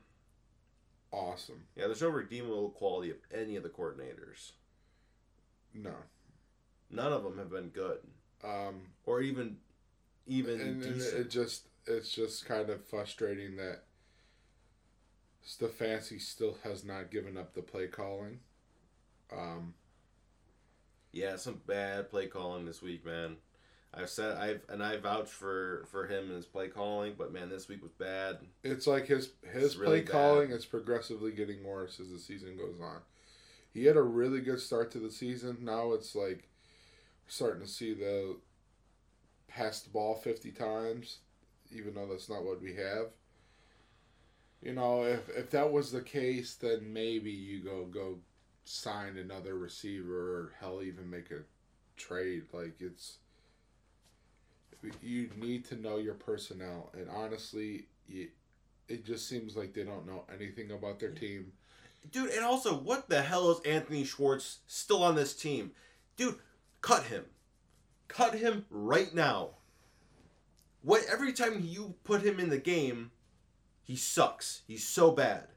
awesome. 1.11 1.63
yeah. 1.75 1.85
There's 1.85 2.01
no 2.01 2.09
redeemable 2.09 2.69
quality 2.71 3.11
of 3.11 3.17
any 3.33 3.55
of 3.55 3.63
the 3.63 3.69
coordinators. 3.69 4.51
No. 5.73 5.93
None 6.89 7.13
of 7.13 7.23
them 7.23 7.37
have 7.37 7.49
been 7.51 7.69
good, 7.69 7.99
Um, 8.43 8.81
or 9.05 9.21
even 9.21 9.57
even 10.25 10.59
and, 10.61 10.83
and 10.83 11.01
it 11.01 11.29
just 11.29 11.67
it's 11.85 12.09
just 12.11 12.45
kind 12.45 12.69
of 12.69 12.83
frustrating 12.85 13.57
that 13.57 13.83
Stefanski 15.45 16.21
still 16.21 16.57
has 16.63 16.83
not 16.85 17.11
given 17.11 17.37
up 17.37 17.53
the 17.53 17.61
play 17.61 17.87
calling. 17.87 18.39
Um, 19.35 19.73
Yeah, 21.11 21.35
some 21.37 21.61
bad 21.65 22.09
play 22.09 22.27
calling 22.27 22.65
this 22.65 22.81
week, 22.81 23.05
man. 23.05 23.37
I've 23.93 24.09
said 24.09 24.37
I've 24.37 24.61
and 24.69 24.83
I 24.83 24.97
vouched 24.97 25.31
for 25.31 25.85
for 25.91 26.07
him 26.07 26.25
and 26.25 26.35
his 26.35 26.45
play 26.47 26.67
calling, 26.67 27.13
but 27.17 27.31
man, 27.31 27.49
this 27.49 27.67
week 27.69 27.81
was 27.83 27.91
bad. 27.91 28.39
it's 28.63 28.87
like 28.87 29.07
his 29.07 29.31
his 29.51 29.63
It's 29.65 29.75
really 29.75 30.01
play 30.01 30.01
calling 30.01 30.51
is 30.51 30.65
progressively 30.65 31.31
getting 31.31 31.63
worse 31.63 31.99
as 31.99 32.09
the 32.09 32.19
season 32.19 32.57
goes 32.57 32.79
on. 32.81 33.01
He 33.73 33.85
had 33.85 33.97
a 33.97 34.01
really 34.03 34.41
good 34.41 34.59
start 34.61 34.91
to 34.91 34.99
the 34.99 35.11
season. 35.11 35.59
Now 35.61 35.93
it's 35.93 36.15
like 36.15 36.49
starting 37.27 37.61
to 37.63 37.67
see 37.67 37.93
the 37.93 38.37
pass 39.47 39.81
the 39.81 39.89
ball 39.89 40.15
fifty 40.15 40.51
times, 40.51 41.19
even 41.71 41.93
though 41.93 42.07
that's 42.07 42.29
not 42.29 42.43
what 42.43 42.61
we 42.61 42.75
have. 42.75 43.07
You 44.61 44.73
know, 44.73 45.03
if 45.03 45.29
if 45.29 45.49
that 45.51 45.71
was 45.71 45.91
the 45.91 46.01
case, 46.01 46.55
then 46.55 46.93
maybe 46.93 47.31
you 47.31 47.59
go 47.63 47.85
go 47.85 48.19
sign 48.65 49.17
another 49.17 49.55
receiver 49.55 50.17
or 50.17 50.53
hell 50.59 50.81
even 50.81 51.09
make 51.09 51.31
a 51.31 51.41
trade. 51.97 52.43
Like 52.51 52.75
it's 52.79 53.17
you 55.01 55.29
need 55.37 55.65
to 55.65 55.75
know 55.75 55.97
your 55.97 56.15
personnel, 56.15 56.91
and 56.93 57.07
honestly, 57.09 57.85
you, 58.07 58.27
it 58.87 59.05
just 59.05 59.27
seems 59.27 59.55
like 59.55 59.73
they 59.73 59.83
don't 59.83 60.05
know 60.05 60.25
anything 60.33 60.71
about 60.71 60.99
their 60.99 61.11
team. 61.11 61.53
Dude, 62.11 62.31
and 62.31 62.43
also, 62.43 62.75
what 62.75 63.07
the 63.07 63.21
hell 63.21 63.49
is 63.51 63.59
Anthony 63.65 64.03
Schwartz 64.03 64.59
still 64.67 65.03
on 65.03 65.15
this 65.15 65.33
team? 65.33 65.71
Dude, 66.17 66.35
cut 66.81 67.03
him. 67.03 67.23
Cut 68.09 68.35
him 68.35 68.65
right 68.69 69.13
now. 69.13 69.51
What 70.81 71.05
every 71.09 71.31
time 71.31 71.61
you 71.63 71.95
put 72.03 72.21
him 72.21 72.39
in 72.39 72.49
the 72.49 72.57
game, 72.57 73.11
he 73.83 73.95
sucks. 73.95 74.63
He's 74.67 74.85
so 74.85 75.11
bad. 75.11 75.47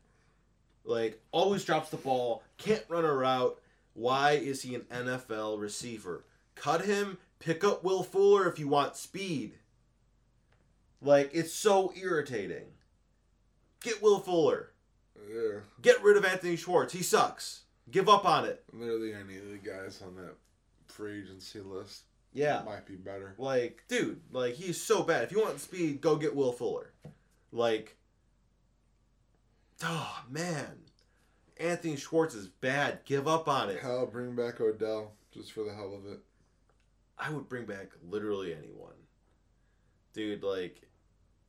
Like 0.87 1.21
always 1.33 1.64
drops 1.64 1.90
the 1.90 1.97
ball, 1.97 2.43
can't 2.59 2.85
run 2.88 3.05
a 3.05 3.12
route. 3.12 3.61
Why 3.95 4.33
is 4.33 4.62
he 4.62 4.75
an 4.76 4.83
NFL 4.93 5.61
receiver? 5.61 6.25
Cut 6.55 6.85
him, 6.85 7.19
pick 7.40 7.64
up 7.64 7.83
Will 7.85 8.02
Fuller 8.02 8.49
if 8.49 8.59
you 8.59 8.69
want 8.69 8.97
speed. 8.97 9.55
Like 11.02 11.31
it's 11.33 11.52
so 11.52 11.93
irritating. 12.00 12.66
Get 13.83 14.02
Will 14.02 14.19
Fuller. 14.21 14.71
Yeah, 15.28 15.61
Get 15.83 16.02
rid 16.02 16.16
of 16.16 16.25
Anthony 16.25 16.57
Schwartz. 16.57 16.93
He 16.93 17.02
sucks. 17.02 17.62
Give 17.90 18.09
up 18.09 18.25
on 18.25 18.45
it. 18.45 18.62
literally 18.73 19.12
any 19.12 19.37
of 19.38 19.50
the 19.50 19.59
guys 19.59 20.00
on 20.05 20.14
that 20.16 20.35
free 20.87 21.21
agency 21.23 21.61
list 21.61 22.02
Yeah. 22.33 22.62
might 22.64 22.87
be 22.87 22.95
better. 22.97 23.35
Like, 23.38 23.83
dude, 23.88 24.21
like 24.33 24.55
he's 24.55 24.81
so 24.81 25.02
bad. 25.02 25.25
If 25.25 25.33
you 25.33 25.40
want 25.43 25.61
speed, 25.61 26.00
go 26.00 26.16
get 26.16 26.35
Will 26.35 26.52
Fuller. 26.52 26.93
Like, 27.52 27.97
oh 29.83 30.25
man, 30.30 30.78
Anthony 31.59 31.97
Schwartz 31.97 32.35
is 32.35 32.49
bad. 32.49 33.00
Give 33.04 33.26
up 33.28 33.49
on 33.49 33.71
it. 33.71 33.80
Hell, 33.80 34.06
bring 34.06 34.35
back 34.35 34.61
Odell 34.61 35.12
just 35.33 35.52
for 35.52 35.64
the 35.64 35.75
hell 35.75 35.95
of 35.95 36.11
it. 36.11 36.21
I 37.18 37.30
would 37.30 37.49
bring 37.49 37.64
back 37.64 37.88
literally 38.09 38.54
anyone, 38.54 38.92
dude. 40.12 40.42
Like, 40.42 40.83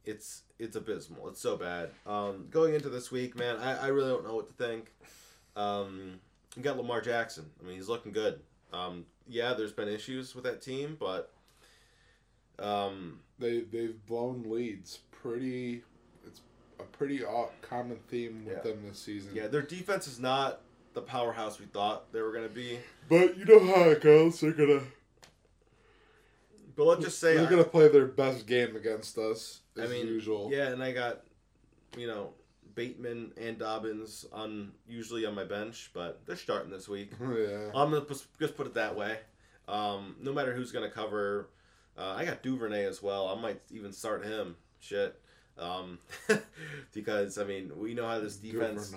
it's 0.06 0.44
it's 0.60 0.76
abysmal. 0.76 1.28
It's 1.30 1.42
so 1.42 1.58
bad. 1.58 1.90
Um, 2.06 2.48
going 2.50 2.74
into 2.74 2.90
this 2.90 3.12
week, 3.12 3.38
man, 3.38 3.58
I, 3.58 3.86
I 3.86 3.88
really 3.88 4.10
don't 4.10 4.26
know 4.26 4.36
what 4.36 4.48
to 4.48 4.54
think. 4.54 4.94
Um, 5.56 6.20
you 6.56 6.64
got 6.64 6.78
Lamar 6.78 7.02
Jackson. 7.02 7.50
I 7.62 7.66
mean, 7.66 7.76
he's 7.76 7.90
looking 7.90 8.12
good. 8.12 8.42
Um, 8.72 9.06
yeah, 9.28 9.54
there's 9.54 9.74
been 9.74 9.88
issues 9.88 10.36
with 10.36 10.44
that 10.46 10.62
team, 10.62 10.98
but 11.00 11.34
um, 12.60 13.20
They 13.40 13.62
they've 13.62 14.06
blown 14.06 14.44
leads 14.48 15.00
pretty. 15.12 15.84
A 16.80 16.84
pretty 16.84 17.22
common 17.62 17.98
theme 18.08 18.46
with 18.46 18.58
Yeah. 18.58 18.62
them 18.64 18.84
this 18.88 19.00
season. 19.00 19.32
yeah, 19.36 19.48
their 19.48 19.62
defense 19.62 20.08
is 20.08 20.20
not 20.20 20.62
the 20.94 21.02
powerhouse 21.02 21.60
we 21.60 21.66
thought 21.66 22.12
they 22.12 22.22
were 22.22 22.32
going 22.32 22.48
to 22.48 22.54
be. 22.54 22.80
But 23.10 23.38
you 23.38 23.46
know 23.46 23.60
how 23.60 23.90
it 23.90 24.02
goes. 24.02 24.40
They're 24.42 24.52
gonna 24.52 24.82
But 26.76 26.84
let's 26.86 27.04
just 27.04 27.20
say, 27.20 27.36
they're 27.36 27.50
gonna 27.50 27.64
play 27.64 27.88
their 27.88 28.06
best 28.06 28.46
game 28.46 28.76
against 28.76 29.18
us 29.18 29.62
as 29.78 29.90
I 29.90 29.94
mean, 29.94 30.08
usual. 30.08 30.50
yeah, 30.52 30.68
and 30.68 30.84
I 30.84 30.92
got 30.92 31.22
you 31.98 32.06
know 32.08 32.34
Bateman 32.76 33.32
and 33.38 33.58
Dobbins 33.58 34.26
on 34.32 34.74
usually 34.88 35.26
on 35.26 35.34
my 35.34 35.44
bench, 35.44 35.90
but 35.94 36.26
they're 36.26 36.36
starting 36.36 36.70
this 36.70 36.88
week. 36.88 37.12
yeah. 37.20 37.72
I'm 37.74 37.92
gonna 37.92 38.06
just 38.40 38.56
put 38.56 38.68
it 38.68 38.74
that 38.76 38.96
way. 38.96 39.18
Um, 39.68 40.16
no 40.22 40.32
matter 40.34 40.54
who's 40.54 40.72
gonna 40.72 40.90
cover, 40.92 41.50
uh, 41.98 42.14
I 42.16 42.26
got 42.26 42.44
Duvernay 42.44 42.86
as 42.86 43.02
well. 43.02 43.28
I 43.28 43.40
might 43.42 43.62
even 43.72 43.92
start 43.92 44.24
him. 44.26 44.56
Shit, 44.80 45.20
um, 45.60 46.00
because 46.94 47.38
I 47.38 47.44
mean 47.44 47.72
we 47.76 47.94
know 47.94 48.08
how 48.08 48.20
this 48.20 48.38
defense. 48.38 48.92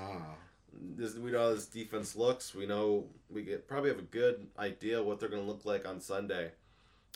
This, 0.96 1.14
we 1.16 1.32
know 1.32 1.40
how 1.40 1.54
this 1.54 1.66
defense 1.66 2.16
looks. 2.16 2.54
We 2.54 2.66
know 2.66 3.06
we 3.28 3.42
get 3.42 3.68
probably 3.68 3.90
have 3.90 3.98
a 3.98 4.02
good 4.02 4.46
idea 4.58 5.02
what 5.02 5.20
they're 5.20 5.28
gonna 5.28 5.42
look 5.42 5.64
like 5.64 5.86
on 5.86 6.00
Sunday. 6.00 6.52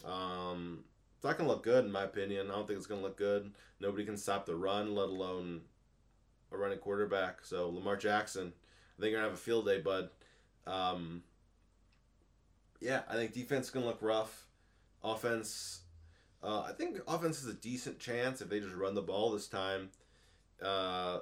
Um, 0.05 0.85
it's 1.17 1.25
not 1.25 1.39
gonna 1.39 1.49
look 1.49 1.63
good 1.63 1.85
in 1.85 1.93
my 1.93 2.03
opinion. 2.05 2.51
I 2.51 2.55
don't 2.55 2.67
think 2.67 2.77
it's 2.77 2.87
gonna 2.87 3.03
look 3.03 3.17
good. 3.17 3.53
Nobody 3.81 4.05
can 4.05 4.17
stop 4.17 4.45
the 4.47 4.57
run, 4.57 4.95
let 4.95 5.09
alone 5.09 5.63
a 6.53 6.57
running 6.57 6.79
quarterback. 6.79 7.45
So 7.45 7.71
Lamar 7.71 7.97
Jackson, 7.97 8.53
I 8.99 9.01
think 9.01 9.13
you're 9.13 9.21
gonna 9.21 9.31
have 9.31 9.39
a 9.39 9.41
field 9.41 9.67
day, 9.67 9.81
bud. 9.81 10.11
Um, 10.67 11.23
yeah, 12.81 13.03
I 13.09 13.15
think 13.15 13.33
defense 13.33 13.67
is 13.67 13.71
gonna 13.71 13.87
look 13.87 14.03
rough. 14.03 14.47
Offense, 15.03 15.81
uh, 16.45 16.67
I 16.69 16.73
think 16.73 16.99
offense 17.09 17.41
has 17.41 17.49
a 17.49 17.55
decent 17.55 17.99
chance 17.99 18.41
if 18.41 18.49
they 18.49 18.61
just 18.61 18.75
run 18.75 18.95
the 18.95 19.03
ball 19.03 19.33
this 19.33 19.49
time. 19.49 19.91
Uh, 20.63 21.21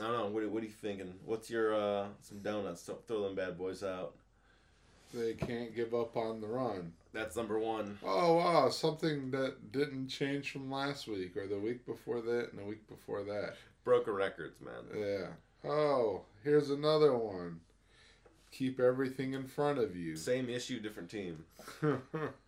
I 0.00 0.02
don't 0.02 0.12
know. 0.12 0.26
What, 0.26 0.48
what 0.50 0.62
are 0.62 0.66
you 0.66 0.72
thinking? 0.72 1.14
What's 1.24 1.48
your 1.48 1.74
uh, 1.74 2.06
some 2.20 2.40
donuts? 2.40 2.84
Don't 2.84 3.06
throw 3.06 3.22
them 3.22 3.34
bad 3.34 3.56
boys 3.56 3.82
out. 3.82 4.14
They 5.14 5.34
can't 5.34 5.76
give 5.76 5.94
up 5.94 6.16
on 6.16 6.40
the 6.40 6.46
run. 6.46 6.92
That's 7.12 7.36
number 7.36 7.58
one. 7.58 7.98
Oh 8.02 8.34
wow, 8.34 8.70
something 8.70 9.30
that 9.32 9.70
didn't 9.70 10.08
change 10.08 10.50
from 10.50 10.70
last 10.70 11.06
week 11.06 11.36
or 11.36 11.46
the 11.46 11.58
week 11.58 11.84
before 11.84 12.22
that 12.22 12.48
and 12.50 12.58
the 12.58 12.64
week 12.64 12.88
before 12.88 13.22
that. 13.24 13.54
Broken 13.84 14.14
records, 14.14 14.56
man. 14.60 14.98
Yeah. 14.98 15.70
Oh, 15.70 16.22
here's 16.42 16.70
another 16.70 17.16
one. 17.16 17.60
Keep 18.50 18.80
everything 18.80 19.34
in 19.34 19.46
front 19.46 19.78
of 19.78 19.94
you. 19.94 20.16
Same 20.16 20.48
issue, 20.48 20.80
different 20.80 21.10
team. 21.10 21.44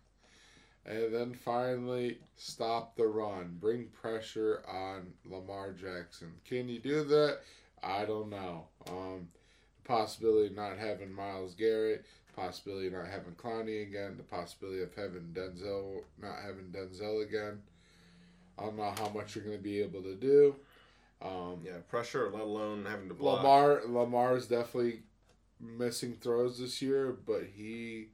and 0.85 1.13
then 1.13 1.33
finally, 1.33 2.19
stop 2.35 2.95
the 2.95 3.07
run. 3.07 3.57
Bring 3.59 3.85
pressure 4.01 4.63
on 4.67 5.13
Lamar 5.25 5.71
Jackson. 5.71 6.33
Can 6.47 6.69
you 6.69 6.79
do 6.79 7.03
that? 7.03 7.39
I 7.83 8.05
don't 8.05 8.29
know. 8.29 8.65
Um, 8.89 9.27
the 9.83 9.87
possibility 9.87 10.47
of 10.47 10.55
not 10.55 10.77
having 10.77 11.11
Myles 11.11 11.53
Garrett, 11.55 12.05
possibility 12.35 12.87
of 12.87 12.93
not 12.93 13.07
having 13.07 13.33
Clowney 13.33 13.81
again, 13.83 14.15
the 14.17 14.23
possibility 14.23 14.81
of 14.83 14.93
having 14.95 15.33
Denzel, 15.33 16.01
not 16.21 16.37
having 16.43 16.71
Denzel 16.71 17.23
again. 17.23 17.61
I 18.57 18.63
don't 18.63 18.77
know 18.77 18.93
how 18.97 19.09
much 19.09 19.35
you're 19.35 19.43
going 19.43 19.57
to 19.57 19.63
be 19.63 19.81
able 19.81 20.01
to 20.03 20.15
do. 20.15 20.55
Um, 21.21 21.61
Yeah, 21.63 21.77
pressure, 21.89 22.29
let 22.31 22.41
alone 22.41 22.85
having 22.85 23.07
to 23.07 23.13
block. 23.13 23.37
Lamar 23.43 23.81
Lamar 23.87 24.37
is 24.37 24.47
definitely 24.47 25.01
missing 25.59 26.17
throws 26.19 26.59
this 26.59 26.81
year, 26.81 27.15
but 27.25 27.43
he 27.55 28.07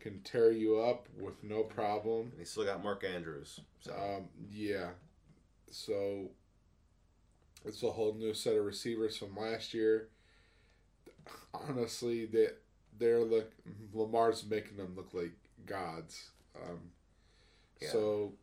can 0.00 0.20
tear 0.22 0.50
you 0.50 0.80
up 0.80 1.08
with 1.18 1.42
no 1.44 1.62
problem. 1.62 2.28
And 2.30 2.38
he's 2.38 2.50
still 2.50 2.64
got 2.64 2.82
Mark 2.82 3.04
Andrews. 3.04 3.60
So 3.80 3.92
Um, 3.92 4.28
yeah, 4.50 4.90
so 5.70 6.30
it's 7.64 7.82
a 7.82 7.90
whole 7.90 8.14
new 8.14 8.34
set 8.34 8.56
of 8.56 8.64
receivers 8.64 9.16
from 9.16 9.36
last 9.36 9.74
year. 9.74 10.08
Honestly, 11.54 12.26
they 12.26 12.48
they're 12.98 13.24
look 13.24 13.52
Lamar's 13.92 14.44
making 14.48 14.76
them 14.76 14.94
look 14.96 15.12
like 15.12 15.32
gods. 15.66 16.30
Um, 16.56 16.90
Yeah. 17.80 17.88
So 17.90 18.34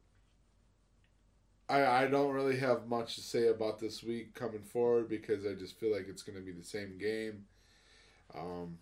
I 1.69 1.85
I 2.03 2.07
don't 2.07 2.33
really 2.33 2.57
have 2.57 2.87
much 2.87 3.15
to 3.15 3.21
say 3.21 3.47
about 3.47 3.79
this 3.79 4.03
week 4.03 4.33
coming 4.33 4.63
forward 4.63 5.09
because 5.09 5.45
I 5.45 5.53
just 5.53 5.79
feel 5.79 5.93
like 5.93 6.07
it's 6.07 6.23
going 6.23 6.37
to 6.37 6.43
be 6.45 6.51
the 6.51 6.63
same 6.63 6.97
game. 6.97 7.45
Um, 8.33 8.79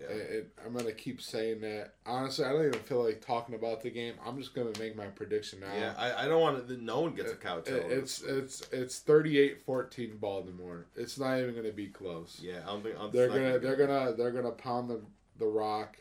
yeah. 0.00 0.06
it, 0.06 0.30
it- 0.30 0.52
I'm 0.64 0.72
gonna 0.74 0.92
keep 0.92 1.20
saying 1.20 1.60
that. 1.62 1.94
Honestly, 2.06 2.44
I 2.44 2.52
don't 2.52 2.66
even 2.66 2.80
feel 2.80 3.04
like 3.04 3.24
talking 3.24 3.54
about 3.54 3.82
the 3.82 3.90
game. 3.90 4.14
I'm 4.24 4.38
just 4.38 4.54
gonna 4.54 4.72
make 4.78 4.96
my 4.96 5.06
prediction 5.06 5.60
now. 5.60 5.74
yeah, 5.78 5.94
I, 5.96 6.24
I 6.24 6.28
don't 6.28 6.40
want 6.40 6.66
to. 6.68 6.76
No 6.82 7.00
one 7.00 7.14
gets 7.14 7.32
a 7.32 7.36
cow 7.36 7.60
tail. 7.60 7.76
It- 7.76 7.90
it's 7.92 8.20
it's 8.22 8.62
it's 8.72 9.00
38-14 9.00 10.18
Baltimore. 10.20 10.86
It's 10.96 11.18
not 11.18 11.38
even 11.38 11.54
gonna 11.54 11.72
be 11.72 11.86
close. 11.88 12.40
yeah, 12.42 12.60
I 12.64 12.66
don't 12.72 12.82
think 12.82 12.96
I'm 12.98 13.10
They're 13.10 13.28
gonna 13.28 13.58
they're 13.58 13.76
gonna 13.76 14.12
they're 14.16 14.30
gonna 14.32 14.50
pound 14.52 14.90
the 14.90 15.00
the 15.38 15.46
rock. 15.46 15.96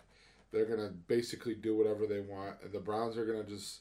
They're 0.52 0.66
gonna 0.66 0.90
basically 1.08 1.56
do 1.56 1.76
whatever 1.78 2.06
they 2.06 2.20
want. 2.20 2.56
And 2.64 2.72
the 2.74 2.80
Browns 2.80 3.18
are 3.18 3.26
gonna 3.26 3.44
just 3.46 3.80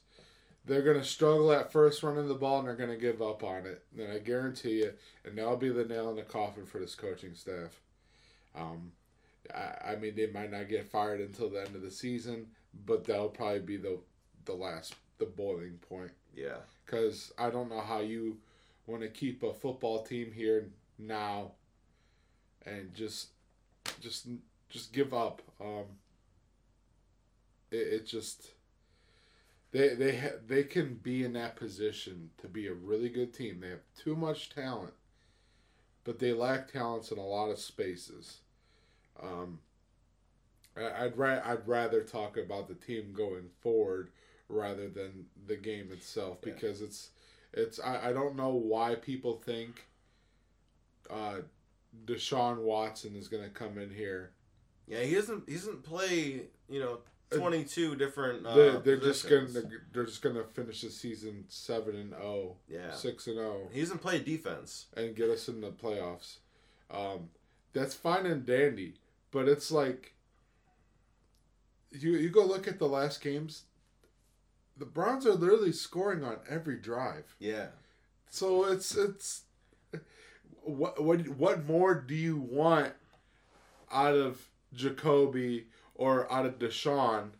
they're 0.66 0.82
gonna 0.82 1.02
struggle 1.04 1.50
at 1.52 1.72
first 1.72 2.02
running 2.02 2.28
the 2.28 2.34
ball 2.34 2.60
and 2.60 2.68
they're 2.68 2.76
gonna 2.76 2.96
give 2.96 3.20
up 3.22 3.42
on 3.42 3.66
it. 3.66 3.82
Then 3.92 4.10
I 4.10 4.18
guarantee 4.18 4.78
you, 4.80 4.92
and 5.24 5.36
that'll 5.36 5.56
be 5.56 5.70
the 5.70 5.84
nail 5.84 6.10
in 6.10 6.16
the 6.16 6.22
coffin 6.22 6.66
for 6.66 6.78
this 6.78 6.94
coaching 6.94 7.34
staff. 7.34 7.80
Um, 8.54 8.92
I, 9.54 9.92
I 9.92 9.96
mean 9.96 10.14
they 10.14 10.26
might 10.26 10.50
not 10.50 10.68
get 10.68 10.90
fired 10.90 11.20
until 11.20 11.50
the 11.50 11.60
end 11.60 11.74
of 11.74 11.82
the 11.82 11.90
season, 11.90 12.46
but 12.86 13.04
that'll 13.04 13.28
probably 13.28 13.60
be 13.60 13.76
the 13.76 13.98
the 14.44 14.54
last 14.54 14.94
the 15.18 15.26
boiling 15.26 15.78
point 15.88 16.12
Yeah, 16.34 16.58
because 16.84 17.32
I 17.38 17.50
don't 17.50 17.70
know 17.70 17.80
how 17.80 18.00
you 18.00 18.38
want 18.86 19.02
to 19.02 19.08
keep 19.08 19.42
a 19.42 19.52
football 19.52 20.02
team 20.02 20.32
here 20.32 20.70
now 20.98 21.52
and 22.66 22.94
just 22.94 23.28
just 24.00 24.26
just 24.68 24.92
give 24.92 25.12
up. 25.14 25.42
Um, 25.60 25.84
it, 27.70 27.76
it 27.76 28.06
just 28.06 28.48
they 29.72 29.94
they 29.94 30.16
ha- 30.16 30.38
they 30.46 30.64
can 30.64 30.94
be 30.94 31.24
in 31.24 31.32
that 31.34 31.56
position 31.56 32.30
to 32.38 32.48
be 32.48 32.66
a 32.66 32.74
really 32.74 33.08
good 33.08 33.32
team. 33.32 33.60
They 33.60 33.70
have 33.70 33.80
too 33.98 34.16
much 34.16 34.50
talent, 34.50 34.94
but 36.04 36.18
they 36.18 36.32
lack 36.32 36.72
talents 36.72 37.10
in 37.10 37.18
a 37.18 37.26
lot 37.26 37.50
of 37.50 37.58
spaces. 37.58 38.38
Um, 39.22 39.58
I'd 40.76 41.16
ra- 41.16 41.42
I'd 41.44 41.66
rather 41.66 42.02
talk 42.02 42.36
about 42.36 42.68
the 42.68 42.74
team 42.74 43.12
going 43.12 43.50
forward 43.60 44.10
rather 44.48 44.88
than 44.88 45.26
the 45.46 45.56
game 45.56 45.90
itself 45.92 46.38
Yeah. 46.44 46.52
because 46.54 46.80
it's 46.80 47.10
it's 47.52 47.78
I, 47.80 48.10
I 48.10 48.12
don't 48.12 48.36
know 48.36 48.50
why 48.54 48.94
people 48.94 49.34
think 49.44 49.86
uh 51.10 51.38
Deshaun 52.06 52.58
Watson 52.62 53.16
is 53.16 53.28
gonna 53.28 53.48
come 53.50 53.76
in 53.78 53.90
here. 53.90 54.30
yeah. 54.86 55.00
He 55.02 55.14
doesn't. 55.16 55.48
He 55.48 55.56
doesn't 55.56 55.82
play. 55.82 56.42
You 56.68 56.78
know, 56.80 56.98
twenty 57.30 57.64
two 57.64 57.96
different. 57.96 58.46
Uh, 58.46 58.54
they're, 58.54 58.78
they're 58.78 58.96
just 59.00 59.28
gonna 59.28 59.48
they're 59.92 60.04
just 60.06 60.22
gonna 60.22 60.44
finish 60.54 60.82
the 60.82 60.90
season 60.90 61.44
seven 61.48 61.96
and 61.96 62.10
0, 62.12 62.56
Yeah, 62.68 62.92
6 62.94 63.26
and 63.26 63.36
zero, 63.36 63.68
he 63.72 63.80
doesn't 63.80 64.00
play 64.00 64.20
defense. 64.20 64.86
and 64.96 65.16
get 65.16 65.30
us 65.30 65.48
in 65.48 65.60
the 65.60 65.70
playoffs. 65.72 66.36
Um, 66.92 67.30
that's 67.72 67.94
fine 67.94 68.24
and 68.26 68.46
dandy, 68.46 68.94
but 69.30 69.48
it's 69.48 69.70
like 69.70 70.14
you 71.90 72.12
you 72.12 72.28
go 72.30 72.44
look 72.44 72.68
at 72.68 72.78
the 72.78 72.88
last 72.88 73.20
games. 73.20 73.64
The 74.76 74.86
Browns 74.86 75.26
are 75.26 75.34
literally 75.34 75.72
scoring 75.72 76.24
on 76.24 76.38
every 76.48 76.76
drive. 76.76 77.34
Yeah, 77.38 77.66
So 78.30 78.64
it's 78.64 78.96
it's 78.96 79.42
what 80.62 81.02
what 81.02 81.28
what 81.28 81.66
more 81.66 81.94
do 81.94 82.14
you 82.14 82.36
want 82.38 82.92
out 83.92 84.14
of 84.14 84.48
Jacoby 84.72 85.66
or 85.94 86.30
out 86.32 86.46
of 86.46 86.58
Deshaun 86.58 87.30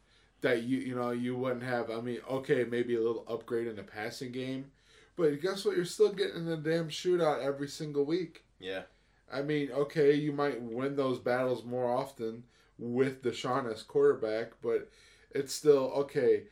that 0.43 0.65
you 0.65 0.79
you 0.79 0.95
know 0.95 1.11
you 1.11 1.37
wouldn't 1.37 1.63
have? 1.63 1.91
I 1.91 2.01
mean, 2.01 2.19
okay, 2.29 2.65
maybe 2.65 2.95
a 2.97 3.01
little 3.01 3.25
upgrade 3.29 3.67
in 3.69 3.77
the 3.77 3.83
passing 3.83 4.33
game, 4.33 4.71
but 5.17 5.41
guess 5.41 5.65
what? 5.65 5.77
You're 5.77 5.85
still 5.85 6.13
getting 6.13 6.47
in 6.47 6.49
a 6.49 6.57
damn 6.57 6.89
shootout 6.89 7.43
every 7.43 7.69
single 7.69 8.05
week. 8.05 8.45
yeah, 8.59 8.83
I 9.33 9.43
mean, 9.43 9.71
okay, 9.73 10.15
you 10.15 10.33
might 10.33 10.61
win 10.61 10.97
those 10.97 11.19
battles 11.19 11.65
more 11.65 11.95
often 11.95 12.45
with 12.79 13.23
Deshaun 13.23 13.71
as 13.71 13.83
quarterback, 13.83 14.53
but 14.63 14.91
it's 15.31 15.55
still 15.55 15.93
okay. 15.97 16.45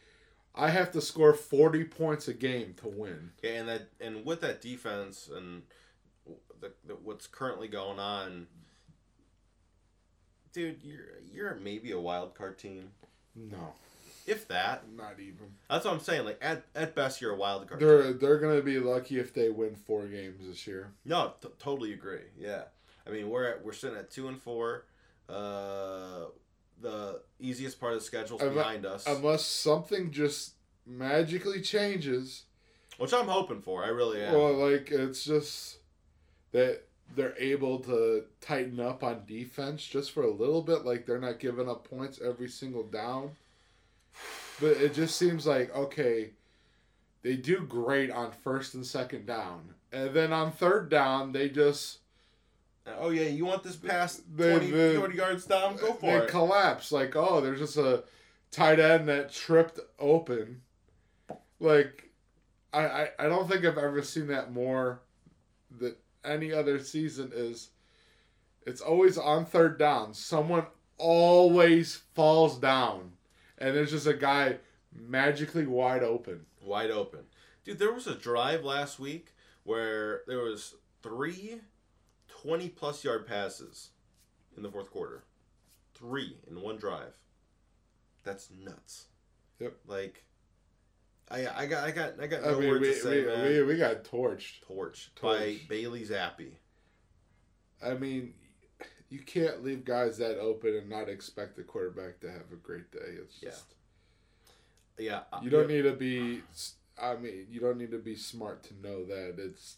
I 0.54 0.70
have 0.70 0.90
to 0.92 1.00
score 1.00 1.34
forty 1.34 1.84
points 1.84 2.28
a 2.28 2.34
game 2.34 2.74
to 2.82 2.88
win. 2.88 3.30
yeah. 3.42 3.50
And 3.50 3.68
that 3.68 3.88
and 4.00 4.24
with 4.24 4.40
that 4.40 4.60
defense 4.60 5.28
and 5.34 5.62
the, 6.60 6.72
the, 6.86 6.94
what's 6.94 7.26
currently 7.26 7.68
going 7.68 7.98
on, 7.98 8.46
dude, 10.52 10.82
you're 10.82 11.20
you're 11.30 11.54
maybe 11.56 11.92
a 11.92 12.00
wild 12.00 12.34
card 12.34 12.58
team, 12.58 12.90
No, 13.34 13.74
if 14.28 14.48
that. 14.48 14.84
not 14.96 15.14
even. 15.20 15.46
That's 15.70 15.84
what 15.84 15.94
I'm 15.94 16.00
saying. 16.00 16.24
Like 16.24 16.38
at 16.42 16.64
at 16.74 16.94
best, 16.94 17.20
you're 17.20 17.32
a 17.32 17.36
wild 17.36 17.68
card. 17.68 17.80
They're 17.80 18.12
they're 18.12 18.38
gonna 18.38 18.62
be 18.62 18.78
lucky 18.78 19.18
if 19.18 19.32
they 19.34 19.48
win 19.48 19.74
four 19.74 20.06
games 20.06 20.46
this 20.46 20.66
year. 20.66 20.92
No, 21.04 21.32
t- 21.40 21.48
totally 21.58 21.92
agree. 21.92 22.26
Yeah, 22.38 22.62
I 23.06 23.10
mean 23.10 23.28
we're 23.28 23.44
at 23.44 23.64
we're 23.64 23.72
sitting 23.72 23.96
at 23.98 24.10
two 24.10 24.28
and 24.28 24.40
four. 24.40 24.84
Uh, 25.28 26.26
the 26.80 27.20
easiest 27.40 27.78
part 27.80 27.92
of 27.92 27.98
the 28.00 28.04
schedule 28.04 28.38
Unle- 28.38 28.54
behind 28.54 28.86
us, 28.86 29.06
Unless 29.06 29.44
something 29.44 30.10
just 30.10 30.52
magically 30.86 31.60
changes. 31.60 32.44
which 32.98 33.12
I'm 33.12 33.26
hoping 33.28 33.60
for. 33.60 33.84
I 33.84 33.88
really 33.88 34.22
am. 34.22 34.32
Well, 34.34 34.54
like 34.54 34.90
it's 34.90 35.24
just 35.24 35.78
that 36.52 36.82
they're 37.14 37.34
able 37.38 37.78
to 37.80 38.24
tighten 38.40 38.80
up 38.80 39.02
on 39.02 39.22
defense 39.26 39.84
just 39.84 40.12
for 40.12 40.22
a 40.22 40.30
little 40.30 40.62
bit. 40.62 40.84
Like 40.84 41.04
they're 41.06 41.18
not 41.20 41.38
giving 41.40 41.68
up 41.68 41.88
points 41.88 42.20
every 42.24 42.48
single 42.48 42.84
down. 42.84 43.32
But 44.60 44.72
it 44.78 44.94
just 44.94 45.16
seems 45.16 45.46
like 45.46 45.74
okay, 45.74 46.30
they 47.22 47.36
do 47.36 47.60
great 47.60 48.10
on 48.10 48.32
first 48.32 48.74
and 48.74 48.84
second 48.84 49.26
down, 49.26 49.74
and 49.92 50.12
then 50.14 50.32
on 50.32 50.50
third 50.52 50.88
down 50.90 51.32
they 51.32 51.48
just 51.48 51.98
oh 52.98 53.10
yeah, 53.10 53.28
you 53.28 53.44
want 53.44 53.62
this 53.62 53.76
pass 53.76 54.16
The- 54.34 54.50
20, 54.58 54.70
the- 54.70 54.94
40 54.98 55.16
yards 55.16 55.44
down? 55.46 55.76
Go 55.76 55.92
for 55.94 56.00
they 56.18 56.24
it. 56.24 56.28
collapse. 56.28 56.90
Like 56.90 57.14
oh, 57.16 57.40
there's 57.40 57.60
just 57.60 57.76
a 57.76 58.04
tight 58.50 58.80
end 58.80 59.08
that 59.08 59.32
tripped 59.32 59.78
open. 59.98 60.62
Like 61.60 62.10
I, 62.72 62.80
I, 62.86 63.08
I 63.18 63.28
don't 63.28 63.48
think 63.48 63.64
I've 63.64 63.78
ever 63.78 64.02
seen 64.02 64.26
that 64.28 64.52
more 64.52 65.00
that 65.78 65.96
any 66.24 66.52
other 66.52 66.78
season 66.80 67.30
is 67.34 67.70
it's 68.66 68.80
always 68.80 69.16
on 69.18 69.44
third 69.44 69.78
down. 69.78 70.12
Someone 70.14 70.66
always 70.98 71.96
falls 72.14 72.58
down 72.58 73.12
and 73.60 73.74
there's 73.76 73.90
just 73.90 74.06
a 74.06 74.14
guy 74.14 74.58
magically 74.94 75.66
wide 75.66 76.02
open. 76.02 76.46
Wide 76.64 76.90
open, 76.90 77.20
dude. 77.64 77.78
There 77.78 77.92
was 77.92 78.06
a 78.06 78.14
drive 78.14 78.64
last 78.64 78.98
week 78.98 79.34
where 79.64 80.22
there 80.26 80.38
was 80.38 80.74
three 81.02 81.60
20 82.42 82.68
plus 82.70 83.04
yard 83.04 83.26
passes 83.26 83.90
in 84.56 84.62
the 84.62 84.70
fourth 84.70 84.90
quarter. 84.90 85.24
Three 85.94 86.36
in 86.48 86.60
one 86.60 86.76
drive. 86.76 87.16
That's 88.24 88.48
nuts. 88.50 89.06
Yep. 89.58 89.74
Like, 89.86 90.24
I 91.30 91.46
I 91.62 91.66
got 91.66 91.84
I 91.84 91.90
got 91.90 92.20
I 92.20 92.26
got 92.26 92.44
I 92.44 92.50
no 92.50 92.60
mean, 92.60 92.68
words 92.68 92.80
we, 92.82 92.88
to 92.88 93.00
say, 93.00 93.20
we, 93.20 93.26
man. 93.26 93.44
we, 93.48 93.62
we 93.62 93.76
got 93.76 94.04
torched. 94.04 94.60
Torch, 94.66 95.10
Torch. 95.16 95.38
by 95.38 95.56
Bailey 95.68 96.04
Zappe. 96.04 96.52
I 97.84 97.94
mean, 97.94 98.34
you 99.10 99.20
can't 99.20 99.64
leave 99.64 99.84
guys 99.84 100.18
that 100.18 100.38
open 100.38 100.74
and 100.76 100.88
not 100.88 101.08
expect 101.08 101.56
the 101.56 101.62
quarterback 101.62 102.20
to 102.20 102.30
have 102.30 102.52
a 102.52 102.56
great 102.56 102.90
day. 102.92 103.16
It's 103.22 103.42
Yeah. 103.42 103.50
just 103.50 103.74
Yeah, 104.98 105.22
uh, 105.32 105.40
you 105.42 105.50
don't 105.50 105.68
need 105.68 105.82
to 105.82 105.92
be. 105.92 106.42
I 107.00 107.14
mean, 107.16 107.46
you 107.50 107.60
don't 107.60 107.78
need 107.78 107.92
to 107.92 107.98
be 107.98 108.16
smart 108.16 108.62
to 108.64 108.74
know 108.82 109.04
that 109.04 109.36
it's. 109.38 109.76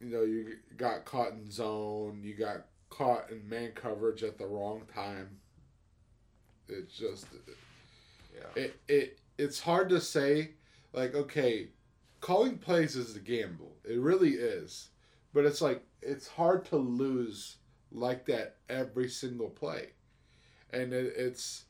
You 0.00 0.06
know, 0.10 0.22
you 0.22 0.56
got 0.76 1.04
caught 1.04 1.32
in 1.32 1.50
zone. 1.50 2.20
You 2.22 2.34
got 2.34 2.66
caught 2.88 3.30
in 3.30 3.48
man 3.48 3.72
coverage 3.72 4.22
at 4.22 4.38
the 4.38 4.46
wrong 4.46 4.82
time. 4.94 5.40
It's 6.68 6.96
just 6.96 7.26
Yeah, 8.34 8.62
it 8.62 8.76
it 8.88 9.18
it's 9.38 9.60
hard 9.60 9.88
to 9.90 10.00
say. 10.00 10.52
Like, 10.92 11.14
okay, 11.14 11.68
calling 12.20 12.58
plays 12.58 12.96
is 12.96 13.16
a 13.16 13.20
gamble. 13.20 13.76
It 13.84 13.98
really 14.00 14.30
is, 14.34 14.88
but 15.34 15.44
it's 15.44 15.60
like 15.60 15.82
it's 16.02 16.28
hard 16.28 16.64
to 16.66 16.76
lose 16.76 17.56
like 17.92 18.26
that 18.26 18.56
every 18.68 19.08
single 19.08 19.48
play, 19.48 19.90
and 20.72 20.92
it, 20.92 21.14
it's 21.16 21.64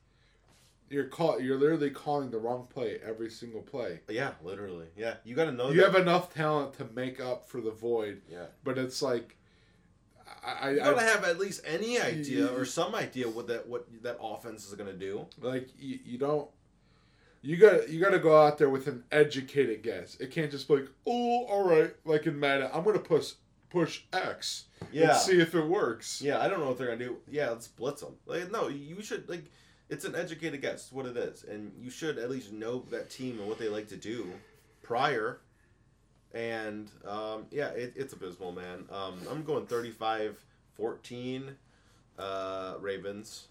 you're 0.91 1.05
call 1.05 1.41
you're 1.41 1.59
literally 1.59 1.91
calling 1.91 2.31
the 2.31 2.39
wrong 2.39 2.67
play 2.71 2.99
every 3.05 3.31
single 3.31 3.63
play. 3.63 4.01
Yeah, 4.09 4.33
literally. 4.43 4.87
Yeah, 4.97 5.15
you 5.25 5.35
got 5.35 5.45
to 5.47 5.53
know. 5.53 5.71
You 5.71 5.81
that. 5.83 5.93
have 5.93 6.01
enough 6.03 6.33
talent 6.35 6.75
to 6.79 6.87
make 6.95 7.21
up 7.21 7.49
for 7.49 7.61
the 7.61 7.71
void, 7.71 8.23
Yeah. 8.31 8.47
but 8.65 8.79
it's 8.79 9.03
like 9.03 9.37
I, 10.45 10.71
You 10.71 10.77
gotta 10.79 10.97
I 10.99 11.03
have 11.05 11.25
at 11.25 11.39
least 11.39 11.63
any 11.67 12.01
idea 12.01 12.47
or 12.47 12.65
some 12.65 12.95
idea 12.95 13.29
what 13.29 13.49
that 13.49 13.69
what 13.69 13.87
that 14.03 14.19
offense 14.21 14.67
is 14.67 14.75
gonna 14.75 14.93
do. 14.93 15.27
like 15.41 15.69
you, 15.79 15.99
you 16.05 16.19
don't 16.19 16.49
you 17.43 17.57
got 17.57 17.89
you 17.89 18.01
got 18.01 18.11
to 18.11 18.19
go 18.19 18.37
out 18.41 18.59
there 18.59 18.69
with 18.69 18.89
an 18.89 19.05
educated 19.13 19.83
guess. 19.83 20.17
It 20.17 20.31
can't 20.33 20.51
just 20.51 20.67
be 20.67 20.75
like, 20.77 20.89
"Oh, 21.07 21.45
all 21.47 21.69
right, 21.69 21.95
like 22.05 22.27
in 22.27 22.39
Madden, 22.39 22.69
I'm 22.73 22.83
to 22.85 22.99
push 22.99 23.33
push 23.71 24.03
X 24.13 24.65
Yeah, 24.93 25.11
and 25.11 25.19
see 25.19 25.41
if 25.41 25.55
it 25.55 25.67
works." 25.67 26.23
yeah. 26.23 26.41
I 26.41 26.49
don't 26.49 26.61
know 26.61 26.69
what 26.69 26.79
they're 26.79 26.89
gonna 26.89 26.99
do. 26.99 27.19
Yeah, 27.31 27.51
let's 27.51 27.69
blitz 27.69 28.01
them. 28.01 28.15
Like, 28.27 28.51
no, 28.51 28.69
you 28.69 29.03
should 29.03 29.29
like. 29.29 29.45
It's 29.89 30.05
an 30.05 30.15
educated 30.15 30.61
guess. 30.61 30.93
What 30.93 31.07
it 31.07 31.17
is, 31.17 31.45
and 31.45 31.73
you 31.81 31.91
should 31.91 32.19
at 32.19 32.31
least 32.31 32.53
know 32.53 32.85
that 32.91 33.09
team 33.11 33.39
and 33.39 33.49
what 33.49 33.59
they 33.59 33.69
like 33.69 33.89
to 33.89 33.97
do 33.97 34.31
prior. 34.83 35.41
And 36.35 36.91
um, 37.07 37.47
yeah, 37.51 37.69
it, 37.69 37.95
it's 37.97 38.13
abysmal, 38.13 38.53
man. 38.53 38.85
Um, 38.91 39.19
I'm 39.31 39.43
going 39.45 39.67
35-14 39.67 41.55
uh, 42.19 42.75
Ravens. 42.81 43.49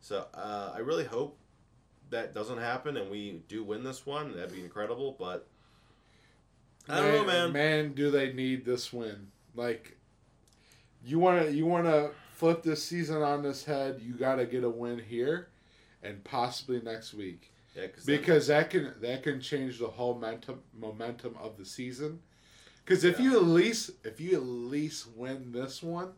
So 0.00 0.26
uh, 0.34 0.72
I 0.74 0.78
really 0.78 1.04
hope 1.04 1.36
that 2.10 2.34
doesn't 2.34 2.58
happen 2.58 2.96
and 2.96 3.10
we 3.10 3.42
do 3.48 3.64
win 3.64 3.82
this 3.82 4.06
one. 4.06 4.36
That'd 4.36 4.52
be 4.52 4.62
incredible. 4.62 5.16
But 5.18 5.46
I 6.88 7.00
don't 7.00 7.12
know, 7.12 7.24
man. 7.24 7.52
Man, 7.52 7.92
do 7.94 8.10
they 8.10 8.32
need 8.32 8.64
this 8.64 8.92
win? 8.92 9.28
Like, 9.54 9.96
you 11.04 11.18
want 11.18 11.42
to 11.42 11.52
you 11.52 11.66
want 11.66 11.86
to 11.86 12.10
flip 12.32 12.62
this 12.62 12.82
season 12.82 13.22
on 13.22 13.42
this 13.42 13.64
head. 13.64 14.00
You 14.02 14.14
got 14.14 14.36
to 14.36 14.46
get 14.46 14.64
a 14.64 14.70
win 14.70 14.98
here, 14.98 15.48
and 16.02 16.22
possibly 16.24 16.80
next 16.80 17.14
week 17.14 17.52
Yeah, 17.76 17.86
cause 17.88 18.04
because 18.04 18.46
that 18.48 18.70
can 18.70 18.92
that 19.00 19.22
can 19.22 19.40
change 19.40 19.78
the 19.78 19.88
whole 19.88 20.14
momentum 20.14 20.62
momentum 20.72 21.36
of 21.40 21.56
the 21.56 21.64
season. 21.64 22.20
Because 22.84 23.04
if 23.04 23.18
Yeah. 23.18 23.24
you 23.26 23.36
at 23.36 23.44
least 23.44 23.90
if 24.04 24.20
you 24.20 24.36
at 24.36 24.42
least 24.42 25.08
win 25.14 25.52
this 25.52 25.82
one, 25.82 26.12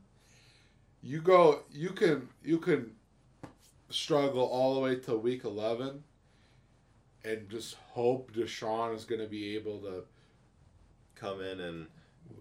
you 1.03 1.21
go 1.21 1.63
you 1.71 1.91
can 1.91 2.29
you 2.43 2.59
can 2.59 2.93
struggle 3.91 4.43
all 4.43 4.75
the 4.75 4.81
way 4.81 4.97
to 4.97 5.17
week 5.17 5.45
eleven, 5.45 6.03
and 7.25 7.49
just 7.51 7.75
hope 7.75 8.33
Deshaun 8.33 8.95
is 8.95 9.05
going 9.05 9.21
to 9.21 9.27
be 9.29 9.55
able 9.57 9.81
to 9.81 10.05
come 11.15 11.41
in 11.41 11.61
and 11.61 11.87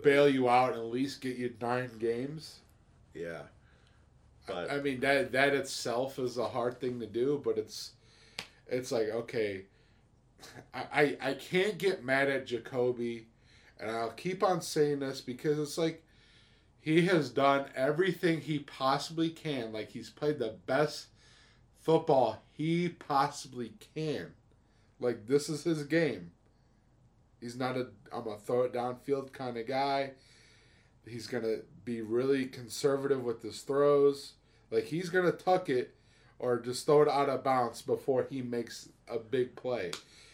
bail 0.02 0.28
you 0.30 0.50
out 0.50 0.72
and 0.74 0.80
at 0.80 0.86
least 0.92 1.22
get 1.22 1.38
you 1.38 1.54
nine 1.62 1.92
games. 2.00 2.60
yeah. 3.14 3.44
But 4.48 4.72
I 4.72 4.80
mean 4.80 5.00
that 5.00 5.32
that 5.32 5.54
itself 5.56 6.20
is 6.20 6.38
a 6.38 6.48
hard 6.48 6.80
thing 6.80 7.00
to 7.00 7.08
do, 7.08 7.42
but 7.44 7.58
it's 7.58 7.94
it's 8.68 8.92
like 8.92 9.10
okay, 9.10 9.66
I 10.74 10.84
I, 10.94 11.18
I 11.30 11.34
can't 11.34 11.78
get 11.80 12.06
mad 12.06 12.30
at 12.30 12.46
Jacoby, 12.46 13.26
and 13.80 13.90
I'll 13.90 14.12
keep 14.12 14.44
on 14.44 14.62
saying 14.62 15.00
this 15.00 15.20
because 15.22 15.58
it's 15.58 15.78
like 15.80 16.04
he 16.80 17.08
has 17.08 17.32
done 17.32 17.66
everything 17.76 18.42
he 18.42 18.60
possibly 18.60 19.32
can. 19.32 19.74
Like 19.74 19.90
he's 19.90 20.12
played 20.12 20.38
the 20.38 20.56
best 20.68 21.08
football 21.82 22.44
he 22.52 22.90
possibly 22.90 23.74
can. 23.96 24.34
Like 25.00 25.26
this 25.26 25.50
is 25.50 25.64
his 25.64 25.84
game. 25.84 26.32
He's 27.46 27.56
not 27.56 27.78
a 27.78 27.90
I'm 28.12 28.24
gonna 28.24 28.40
throw 28.40 28.64
it 28.64 28.74
downfield 28.74 29.32
kind 29.32 29.56
of 29.56 29.68
guy. 29.68 30.14
He's 31.08 31.28
gonna 31.28 31.58
be 31.84 32.02
really 32.02 32.48
conservative 32.48 33.24
with 33.24 33.44
his 33.44 33.62
throws. 33.62 34.34
Like 34.72 34.86
he's 34.86 35.12
gonna 35.12 35.32
tuck 35.32 35.70
it 35.70 35.94
or 36.40 36.60
just 36.60 36.88
throw 36.88 37.04
it 37.04 37.08
out 37.08 37.30
of 37.30 37.44
bounds 37.44 37.84
before 37.84 38.26
he 38.28 38.42
makes 38.42 38.90
a 39.08 39.20
big 39.20 39.56
play. 39.56 39.92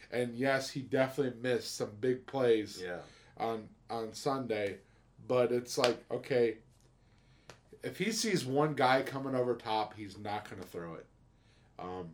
And 0.09 0.35
yes, 0.35 0.69
he 0.69 0.79
definitely 0.79 1.37
missed 1.41 1.75
some 1.75 1.89
big 1.99 2.25
plays 2.27 2.81
yeah, 2.81 2.99
on 3.35 3.67
on 3.89 4.13
Sunday, 4.13 4.77
but 5.27 5.51
it's 5.51 5.77
like 5.77 6.01
okay, 6.11 6.59
if 7.83 7.97
he 7.97 8.13
sees 8.13 8.45
one 8.45 8.73
guy 8.73 9.01
coming 9.01 9.35
over 9.35 9.53
top, 9.55 9.95
he's 9.97 10.17
not 10.17 10.49
gonna 10.49 10.63
throw 10.63 10.93
it. 10.93 11.05
Um, 11.77 12.11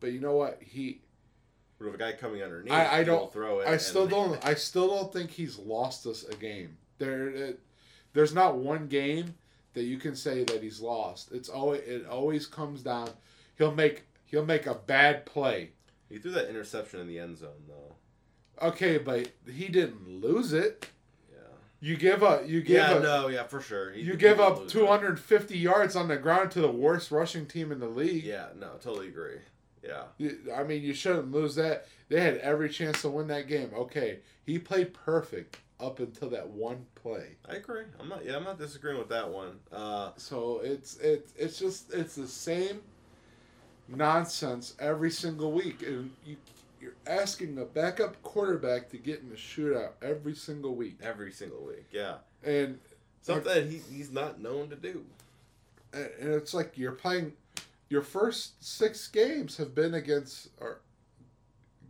but 0.00 0.10
you 0.10 0.18
know 0.18 0.34
what? 0.34 0.58
He 0.60 1.02
but 1.78 1.86
if 1.88 1.94
a 1.94 1.98
guy 1.98 2.12
coming 2.12 2.42
underneath, 2.42 2.72
I- 2.72 2.98
I 3.00 3.04
don't- 3.04 3.32
throw 3.32 3.60
it. 3.60 3.68
I 3.68 3.76
still 3.76 4.06
don't. 4.06 4.44
I 4.44 4.54
still 4.54 4.88
don't 4.88 5.12
think 5.12 5.30
he's 5.30 5.58
lost 5.58 6.06
us 6.06 6.24
a 6.24 6.34
game. 6.34 6.76
There, 6.98 7.28
it, 7.28 7.60
there's 8.12 8.32
not 8.34 8.56
one 8.56 8.86
game 8.86 9.34
that 9.74 9.82
you 9.82 9.98
can 9.98 10.14
say 10.14 10.44
that 10.44 10.62
he's 10.62 10.80
lost. 10.80 11.32
It's 11.32 11.48
always 11.48 11.80
it 11.82 12.06
always 12.06 12.46
comes 12.46 12.82
down. 12.82 13.10
He'll 13.58 13.74
make 13.74 14.04
he'll 14.26 14.44
make 14.46 14.66
a 14.66 14.74
bad 14.74 15.26
play. 15.26 15.70
He 16.08 16.18
threw 16.18 16.30
that 16.32 16.48
interception 16.48 17.00
in 17.00 17.08
the 17.08 17.18
end 17.18 17.38
zone 17.38 17.64
though. 17.68 18.66
Okay, 18.68 18.98
but 18.98 19.30
he 19.50 19.66
didn't 19.66 20.08
lose 20.08 20.52
it. 20.52 20.86
Yeah. 21.28 21.38
You 21.80 21.96
give 21.96 22.22
up. 22.22 22.46
You 22.46 22.60
give 22.62 22.76
Yeah, 22.76 22.92
up. 22.92 23.02
no, 23.02 23.26
yeah, 23.26 23.42
for 23.42 23.60
sure. 23.60 23.90
He- 23.90 24.02
You 24.02 24.14
give 24.14 24.38
up 24.38 24.60
lose 24.60 24.70
it. 24.70 24.78
250 24.78 25.58
yards 25.58 25.96
on 25.96 26.06
the 26.06 26.16
ground 26.16 26.52
to 26.52 26.60
the 26.60 26.70
worst 26.70 27.10
rushing 27.10 27.46
team 27.46 27.72
in 27.72 27.80
the 27.80 27.88
league. 27.88 28.22
Yeah, 28.22 28.50
no, 28.56 28.74
totally 28.80 29.08
agree. 29.08 29.38
Yeah, 29.86 30.30
I 30.54 30.64
mean, 30.64 30.82
you 30.82 30.94
shouldn't 30.94 31.30
lose 31.32 31.54
that. 31.56 31.86
They 32.08 32.20
had 32.20 32.38
every 32.38 32.68
chance 32.68 33.02
to 33.02 33.08
win 33.10 33.26
that 33.28 33.48
game. 33.48 33.70
Okay, 33.74 34.20
he 34.46 34.58
played 34.58 34.94
perfect 34.94 35.58
up 35.80 35.98
until 35.98 36.30
that 36.30 36.48
one 36.48 36.86
play. 36.94 37.36
I 37.48 37.56
agree. 37.56 37.82
I'm 38.00 38.08
not. 38.08 38.24
Yeah, 38.24 38.36
I'm 38.36 38.44
not 38.44 38.58
disagreeing 38.58 38.98
with 38.98 39.08
that 39.10 39.28
one. 39.28 39.58
Uh, 39.72 40.12
So 40.16 40.60
it's 40.64 40.96
it's 40.98 41.32
it's 41.36 41.58
just 41.58 41.92
it's 41.92 42.14
the 42.14 42.28
same 42.28 42.80
nonsense 43.88 44.74
every 44.78 45.10
single 45.10 45.52
week, 45.52 45.82
and 45.82 46.10
you 46.24 46.36
you're 46.80 46.94
asking 47.06 47.58
a 47.58 47.64
backup 47.64 48.20
quarterback 48.22 48.90
to 48.90 48.98
get 48.98 49.20
in 49.20 49.30
a 49.32 49.34
shootout 49.36 49.92
every 50.02 50.34
single 50.34 50.74
week, 50.74 50.98
every 51.02 51.32
single 51.32 51.64
week. 51.64 51.86
Yeah, 51.90 52.16
and 52.42 52.78
something 53.22 53.70
he, 53.70 53.80
he's 53.90 54.10
not 54.10 54.40
known 54.40 54.68
to 54.70 54.76
do. 54.76 55.04
and 55.92 56.08
it's 56.18 56.54
like 56.54 56.76
you're 56.76 56.92
playing. 56.92 57.32
Your 57.88 58.02
first 58.02 58.64
six 58.64 59.06
games 59.08 59.56
have 59.58 59.74
been 59.74 59.94
against 59.94 60.48
or 60.60 60.80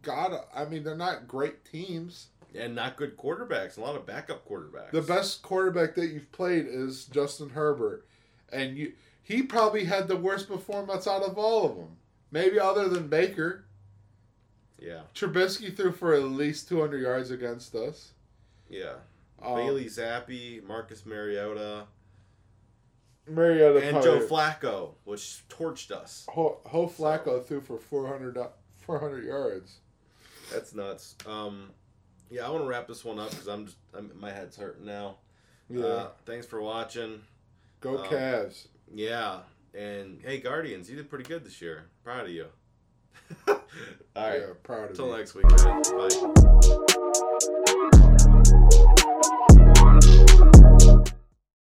God. 0.02 0.32
I 0.54 0.64
mean, 0.64 0.84
they're 0.84 0.96
not 0.96 1.26
great 1.28 1.64
teams. 1.64 2.28
And 2.54 2.74
not 2.74 2.96
good 2.96 3.16
quarterbacks. 3.16 3.78
A 3.78 3.80
lot 3.80 3.96
of 3.96 4.06
backup 4.06 4.48
quarterbacks. 4.48 4.92
The 4.92 5.02
best 5.02 5.42
quarterback 5.42 5.94
that 5.96 6.06
you've 6.06 6.30
played 6.30 6.66
is 6.68 7.04
Justin 7.06 7.50
Herbert, 7.50 8.06
and 8.52 8.76
you 8.76 8.92
he 9.22 9.42
probably 9.42 9.84
had 9.84 10.06
the 10.06 10.16
worst 10.16 10.46
performance 10.48 11.06
out 11.08 11.22
of 11.22 11.36
all 11.36 11.66
of 11.66 11.76
them. 11.76 11.96
Maybe 12.30 12.60
other 12.60 12.88
than 12.88 13.08
Baker. 13.08 13.64
Yeah, 14.80 15.00
Trubisky 15.14 15.74
threw 15.74 15.92
for 15.92 16.14
at 16.14 16.22
least 16.24 16.68
200 16.68 17.00
yards 17.00 17.30
against 17.30 17.74
us. 17.74 18.12
yeah. 18.68 18.94
Um, 19.42 19.56
Bailey 19.56 19.86
Zappe, 19.86 20.62
Marcus 20.66 21.04
Mariota, 21.04 21.84
Mariota 23.26 23.86
and 23.86 24.02
Joe 24.02 24.20
Flacco, 24.20 24.94
which 25.04 25.42
torched 25.48 25.90
us. 25.90 26.26
Ho, 26.30 26.58
Ho 26.66 26.86
Flacco 26.86 27.44
threw 27.44 27.60
for 27.60 27.78
400, 27.78 28.36
400 28.78 29.24
yards. 29.24 29.78
That's 30.52 30.74
nuts. 30.74 31.16
Um, 31.26 31.70
yeah, 32.30 32.46
I 32.46 32.50
want 32.50 32.64
to 32.64 32.68
wrap 32.68 32.86
this 32.86 33.04
one 33.04 33.18
up 33.18 33.30
because 33.30 33.46
I'm 33.46 33.66
just 33.66 33.78
I'm, 33.96 34.10
my 34.18 34.30
head's 34.30 34.56
hurting 34.56 34.84
now. 34.84 35.16
Yeah. 35.70 35.84
Uh, 35.84 36.08
thanks 36.26 36.46
for 36.46 36.60
watching. 36.60 37.22
Go 37.80 37.98
um, 37.98 38.04
Cavs. 38.06 38.66
Yeah, 38.94 39.40
and 39.74 40.20
hey, 40.24 40.38
Guardians, 40.40 40.90
you 40.90 40.96
did 40.96 41.08
pretty 41.08 41.24
good 41.24 41.44
this 41.44 41.60
year. 41.62 41.86
Proud 42.02 42.26
of 42.26 42.30
you. 42.30 42.46
All 43.48 43.56
right. 44.16 44.40
Yeah, 44.40 44.46
proud 44.62 44.84
of 44.84 44.90
Until 44.90 45.08
you. 45.08 45.16
next 45.16 45.34
week. 45.34 45.46
man. 45.46 45.82
Bye. 45.96 47.30